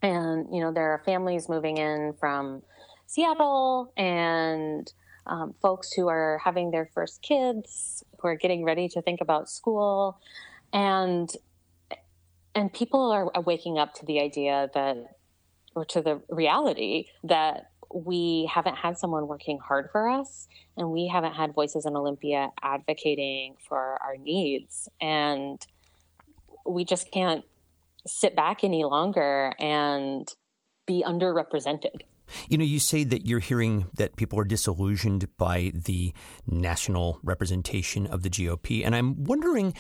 And, 0.02 0.48
you 0.54 0.62
know, 0.62 0.72
there 0.72 0.92
are 0.92 1.02
families 1.06 1.50
moving 1.50 1.78
in 1.78 2.14
from 2.20 2.62
Seattle 3.08 3.92
and 3.98 4.92
um, 5.26 5.56
folks 5.62 5.92
who 5.94 6.08
are 6.08 6.40
having 6.44 6.72
their 6.72 6.90
first 6.94 7.22
kids, 7.22 8.04
who 8.20 8.28
are 8.28 8.36
getting 8.36 8.64
ready 8.64 8.88
to 8.90 9.02
think 9.02 9.22
about 9.22 9.50
school. 9.50 10.20
And 10.74 11.30
and 12.54 12.72
people 12.72 13.12
are 13.12 13.42
waking 13.42 13.78
up 13.78 13.94
to 13.96 14.06
the 14.06 14.22
idea 14.22 14.70
that 14.74 14.98
or 15.76 15.84
to 15.84 16.02
the 16.02 16.22
reality 16.30 17.08
that 17.24 17.72
we 17.94 18.50
haven't 18.52 18.76
had 18.76 18.98
someone 18.98 19.28
working 19.28 19.60
hard 19.60 19.90
for 19.92 20.10
us 20.10 20.48
and 20.78 20.90
we 20.90 21.08
haven't 21.08 21.34
had 21.34 21.54
voices 21.54 21.86
in 21.86 21.96
Olympia 21.96 22.50
advocating 22.62 23.56
for 23.68 23.98
our 24.02 24.18
needs. 24.18 24.90
And 25.02 25.66
we 26.66 26.86
just 26.86 27.12
can't 27.12 27.44
sit 28.06 28.36
back 28.36 28.64
any 28.64 28.84
longer 28.84 29.54
and 29.60 30.28
be 30.86 31.04
underrepresented. 31.06 32.02
You 32.50 32.58
know, 32.58 32.64
you 32.64 32.80
say 32.80 33.04
that 33.04 33.28
you're 33.28 33.40
hearing 33.40 33.88
that 33.96 34.16
people 34.16 34.40
are 34.40 34.46
disillusioned 34.46 35.28
by 35.38 35.72
the 35.74 36.14
national 36.48 37.20
representation 37.24 38.08
of 38.08 38.24
the 38.24 38.30
GOP. 38.30 38.86
And 38.86 38.96
I'm 38.96 39.24
wondering 39.24 39.74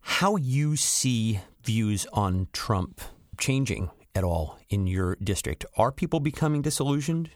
how 0.00 0.36
you 0.36 0.76
see 0.76 1.40
views 1.64 2.06
on 2.12 2.48
Trump 2.52 3.00
changing 3.38 3.90
at 4.14 4.24
all 4.24 4.58
in 4.68 4.86
your 4.86 5.16
district. 5.22 5.64
Are 5.76 5.92
people 5.92 6.20
becoming 6.20 6.62
disillusioned? 6.62 7.30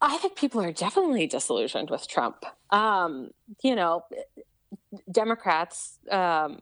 I 0.00 0.16
think 0.18 0.36
people 0.36 0.60
are 0.62 0.72
definitely 0.72 1.26
disillusioned 1.26 1.90
with 1.90 2.08
Trump. 2.08 2.44
Um, 2.70 3.30
you 3.62 3.74
know, 3.74 4.04
Democrats 5.10 5.98
um, 6.10 6.60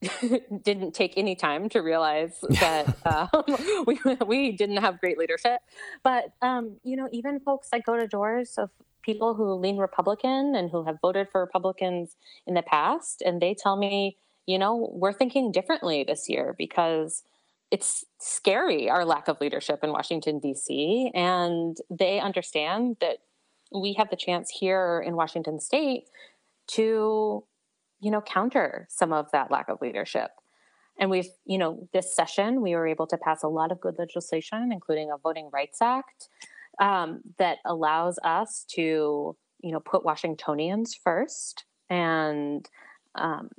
didn't 0.62 0.94
take 0.94 1.14
any 1.16 1.34
time 1.34 1.68
to 1.70 1.80
realize 1.80 2.38
that 2.60 2.96
um, 3.04 3.84
we, 3.86 3.98
we 4.26 4.52
didn't 4.52 4.78
have 4.78 5.00
great 5.00 5.18
leadership. 5.18 5.60
But, 6.02 6.32
um, 6.42 6.76
you 6.84 6.96
know, 6.96 7.08
even 7.12 7.40
folks 7.40 7.68
that 7.70 7.84
go 7.84 7.98
to 7.98 8.06
doors 8.06 8.54
of 8.58 8.70
people 9.02 9.34
who 9.34 9.54
lean 9.54 9.78
Republican 9.78 10.54
and 10.54 10.70
who 10.70 10.84
have 10.84 10.98
voted 11.00 11.28
for 11.30 11.40
Republicans 11.40 12.16
in 12.46 12.54
the 12.54 12.62
past, 12.62 13.22
and 13.24 13.40
they 13.40 13.54
tell 13.54 13.76
me, 13.76 14.16
you 14.46 14.58
know, 14.58 14.90
we're 14.92 15.12
thinking 15.12 15.52
differently 15.52 16.04
this 16.04 16.28
year 16.28 16.54
because 16.58 17.22
it's 17.70 18.04
scary 18.18 18.88
our 18.88 19.04
lack 19.04 19.28
of 19.28 19.40
leadership 19.40 19.80
in 19.82 19.90
Washington 19.90 20.38
D.C. 20.38 21.10
and 21.14 21.76
they 21.90 22.18
understand 22.18 22.96
that 23.00 23.18
we 23.74 23.92
have 23.94 24.08
the 24.08 24.16
chance 24.16 24.50
here 24.50 25.02
in 25.06 25.16
Washington 25.16 25.60
State 25.60 26.04
to, 26.68 27.44
you 28.00 28.10
know, 28.10 28.20
counter 28.20 28.86
some 28.90 29.12
of 29.12 29.30
that 29.32 29.50
lack 29.50 29.68
of 29.68 29.80
leadership. 29.80 30.30
And 31.00 31.10
we've, 31.10 31.28
you 31.44 31.58
know, 31.58 31.88
this 31.92 32.14
session 32.14 32.60
we 32.60 32.74
were 32.74 32.86
able 32.86 33.06
to 33.06 33.16
pass 33.16 33.42
a 33.42 33.48
lot 33.48 33.70
of 33.70 33.80
good 33.80 33.96
legislation, 33.98 34.70
including 34.72 35.10
a 35.10 35.16
Voting 35.16 35.48
Rights 35.52 35.80
Act 35.80 36.28
um, 36.80 37.20
that 37.38 37.58
allows 37.64 38.18
us 38.24 38.64
to, 38.70 39.36
you 39.60 39.72
know, 39.72 39.80
put 39.80 40.04
Washingtonians 40.04 40.94
first 40.94 41.64
and 41.88 42.68
um, 43.14 43.50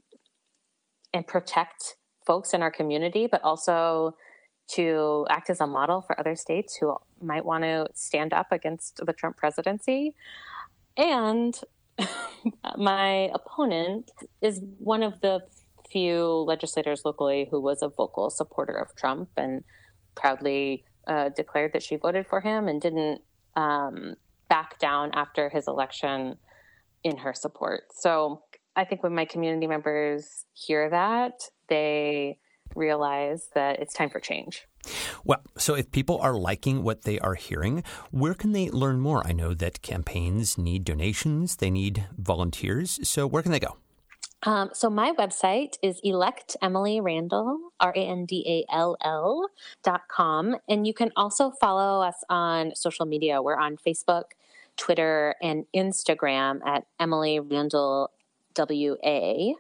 and 1.13 1.25
protect 1.25 1.95
folks 2.25 2.53
in 2.53 2.61
our 2.61 2.71
community, 2.71 3.27
but 3.27 3.43
also 3.43 4.15
to 4.67 5.25
act 5.29 5.49
as 5.49 5.59
a 5.59 5.67
model 5.67 6.01
for 6.01 6.19
other 6.19 6.35
states 6.35 6.75
who 6.75 6.95
might 7.21 7.43
want 7.43 7.63
to 7.63 7.87
stand 7.95 8.33
up 8.33 8.51
against 8.51 9.01
the 9.03 9.13
Trump 9.13 9.35
presidency. 9.35 10.13
And 10.95 11.59
my 12.77 13.29
opponent 13.33 14.11
is 14.41 14.61
one 14.77 15.03
of 15.03 15.19
the 15.21 15.41
few 15.91 16.45
legislators 16.47 17.01
locally 17.03 17.47
who 17.49 17.59
was 17.61 17.81
a 17.81 17.89
vocal 17.89 18.29
supporter 18.29 18.73
of 18.73 18.95
Trump 18.95 19.29
and 19.37 19.63
proudly 20.15 20.83
uh, 21.07 21.29
declared 21.29 21.73
that 21.73 21.83
she 21.83 21.95
voted 21.95 22.27
for 22.27 22.41
him 22.41 22.67
and 22.67 22.81
didn't 22.81 23.21
um, 23.55 24.15
back 24.49 24.77
down 24.79 25.11
after 25.13 25.49
his 25.49 25.67
election 25.67 26.37
in 27.03 27.17
her 27.17 27.33
support. 27.33 27.83
So 27.91 28.43
I 28.75 28.85
think 28.85 29.03
when 29.03 29.15
my 29.15 29.25
community 29.25 29.67
members 29.67 30.45
hear 30.53 30.89
that, 30.89 31.41
they 31.67 32.37
realize 32.79 33.49
that 33.53 33.79
it's 33.79 33.93
time 33.93 34.09
for 34.09 34.19
change. 34.19 34.65
Well, 35.23 35.41
so 35.57 35.75
if 35.75 35.91
people 35.91 36.17
are 36.19 36.33
liking 36.33 36.83
what 36.83 37.03
they 37.03 37.19
are 37.19 37.35
hearing, 37.35 37.83
where 38.11 38.33
can 38.33 38.53
they 38.53 38.69
learn 38.69 38.99
more? 38.99 39.21
I 39.27 39.33
know 39.33 39.53
that 39.53 39.81
campaigns 39.81 40.57
need 40.57 40.85
donations, 40.85 41.57
they 41.57 41.69
need 41.69 42.07
volunteers. 42.17 42.99
So 43.07 43.27
where 43.27 43.43
can 43.43 43.51
they 43.51 43.59
go? 43.59 43.75
Um, 44.43 44.69
so 44.73 44.89
my 44.89 45.11
website 45.19 45.75
is 45.83 45.99
elect 46.01 46.55
Emily 46.61 47.01
Randall, 47.01 47.59
R 47.79 47.91
A 47.93 47.99
N 47.99 48.25
D 48.25 48.45
A 48.47 48.73
L 48.73 48.95
L 49.03 49.49
dot 49.83 50.03
com. 50.07 50.55
And 50.69 50.87
you 50.87 50.93
can 50.93 51.11
also 51.17 51.51
follow 51.51 52.01
us 52.01 52.23
on 52.29 52.73
social 52.73 53.05
media. 53.05 53.41
We're 53.41 53.57
on 53.57 53.75
Facebook, 53.75 54.23
Twitter, 54.77 55.35
and 55.41 55.65
Instagram 55.75 56.65
at 56.65 56.85
Emily 57.01 57.41
Randall 57.41 58.11
WA. 58.57 59.53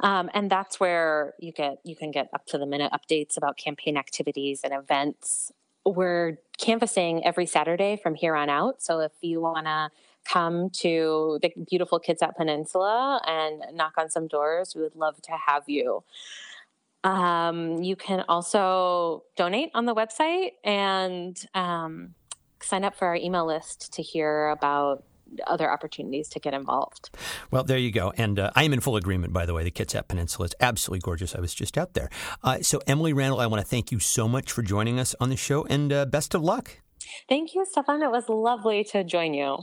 Um, 0.00 0.30
and 0.34 0.50
that's 0.50 0.78
where 0.78 1.34
you 1.38 1.52
get 1.52 1.78
you 1.84 1.96
can 1.96 2.10
get 2.10 2.28
up 2.32 2.46
to 2.46 2.58
the 2.58 2.66
minute 2.66 2.92
updates 2.92 3.36
about 3.36 3.56
campaign 3.56 3.96
activities 3.96 4.60
and 4.62 4.72
events. 4.72 5.52
We're 5.84 6.38
canvassing 6.58 7.24
every 7.24 7.46
Saturday 7.46 7.96
from 7.96 8.14
here 8.14 8.34
on 8.34 8.50
out. 8.50 8.82
So 8.82 9.00
if 9.00 9.12
you 9.20 9.40
want 9.40 9.66
to 9.66 9.90
come 10.24 10.70
to 10.70 11.38
the 11.40 11.52
beautiful 11.68 12.00
Kitsap 12.00 12.36
Peninsula 12.36 13.20
and 13.26 13.62
knock 13.76 13.94
on 13.96 14.10
some 14.10 14.26
doors, 14.26 14.74
we 14.74 14.82
would 14.82 14.96
love 14.96 15.22
to 15.22 15.32
have 15.32 15.64
you. 15.68 16.02
Um, 17.04 17.82
you 17.82 17.94
can 17.94 18.24
also 18.28 19.22
donate 19.36 19.70
on 19.74 19.84
the 19.84 19.94
website 19.94 20.52
and 20.64 21.40
um, 21.54 22.14
sign 22.60 22.82
up 22.82 22.96
for 22.96 23.06
our 23.06 23.14
email 23.14 23.46
list 23.46 23.92
to 23.94 24.02
hear 24.02 24.48
about 24.48 25.04
other 25.46 25.70
opportunities 25.70 26.28
to 26.30 26.40
get 26.40 26.54
involved. 26.54 27.10
Well, 27.50 27.64
there 27.64 27.78
you 27.78 27.90
go. 27.90 28.12
And 28.16 28.38
uh, 28.38 28.50
I 28.54 28.64
am 28.64 28.72
in 28.72 28.80
full 28.80 28.96
agreement, 28.96 29.32
by 29.32 29.46
the 29.46 29.54
way. 29.54 29.64
The 29.64 29.70
Kitsap 29.70 30.08
Peninsula 30.08 30.46
is 30.46 30.54
absolutely 30.60 31.00
gorgeous. 31.00 31.34
I 31.34 31.40
was 31.40 31.54
just 31.54 31.76
out 31.78 31.94
there. 31.94 32.08
Uh, 32.42 32.60
so, 32.62 32.80
Emily 32.86 33.12
Randall, 33.12 33.40
I 33.40 33.46
want 33.46 33.62
to 33.62 33.68
thank 33.68 33.92
you 33.92 33.98
so 33.98 34.28
much 34.28 34.52
for 34.52 34.62
joining 34.62 34.98
us 34.98 35.14
on 35.20 35.30
the 35.30 35.36
show 35.36 35.64
and 35.64 35.92
uh, 35.92 36.06
best 36.06 36.34
of 36.34 36.42
luck. 36.42 36.80
Thank 37.28 37.54
you, 37.54 37.64
Stefan. 37.64 38.02
It 38.02 38.10
was 38.10 38.28
lovely 38.28 38.84
to 38.84 39.04
join 39.04 39.34
you. 39.34 39.58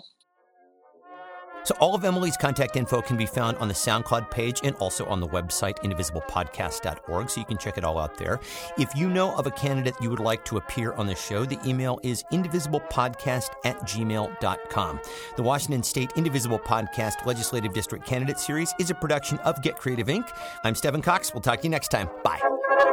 So, 1.64 1.76
all 1.80 1.96
of 1.96 2.04
Emily's 2.04 2.38
contact 2.38 2.76
info 2.76 3.02
can 3.02 3.18
be 3.18 3.26
found 3.26 3.58
on 3.58 3.68
the 3.68 3.74
SoundCloud 3.74 4.30
page 4.32 4.62
and 4.64 4.76
also 4.78 5.06
on 5.06 5.20
the 5.20 5.28
website, 5.28 5.80
indivisiblepodcast.org, 5.80 7.30
so 7.30 7.40
you 7.40 7.46
can 7.46 7.58
check 7.58 7.78
it 7.78 7.84
all 7.84 7.98
out 7.98 8.18
there. 8.18 8.40
If 8.78 8.96
you 8.96 9.10
know 9.10 9.36
of 9.36 9.48
a 9.48 9.52
candidate 9.52 9.96
you 10.02 10.10
would 10.10 10.20
like 10.20 10.44
to 10.46 10.58
appear 10.58 10.94
on 10.94 11.08
the 11.08 11.16
show, 11.16 11.46
the 11.46 11.60
email 11.66 12.00
is 12.04 12.24
indivisiblepodcast 12.32 13.50
at 13.66 13.80
gmail.com. 13.82 15.02
The 15.36 15.44
Washington 15.44 15.84
State 15.84 16.12
Indivisible 16.16 16.60
Podcast 16.60 17.26
Legislative 17.26 17.74
District 17.74 18.06
Candidate 18.06 18.40
Series 18.40 18.74
is 18.80 18.90
a 18.90 18.96
production 18.96 19.38
of 19.40 19.62
Get 19.62 19.78
Creative 19.78 20.08
Inc. 20.08 20.30
I'm 20.64 20.76
Stephen 20.76 21.02
Cox. 21.02 21.34
We'll 21.34 21.42
talk 21.42 21.60
to 21.60 21.64
you 21.64 21.70
next 21.70 21.90
time. 21.90 22.10
Bye. 22.24 22.93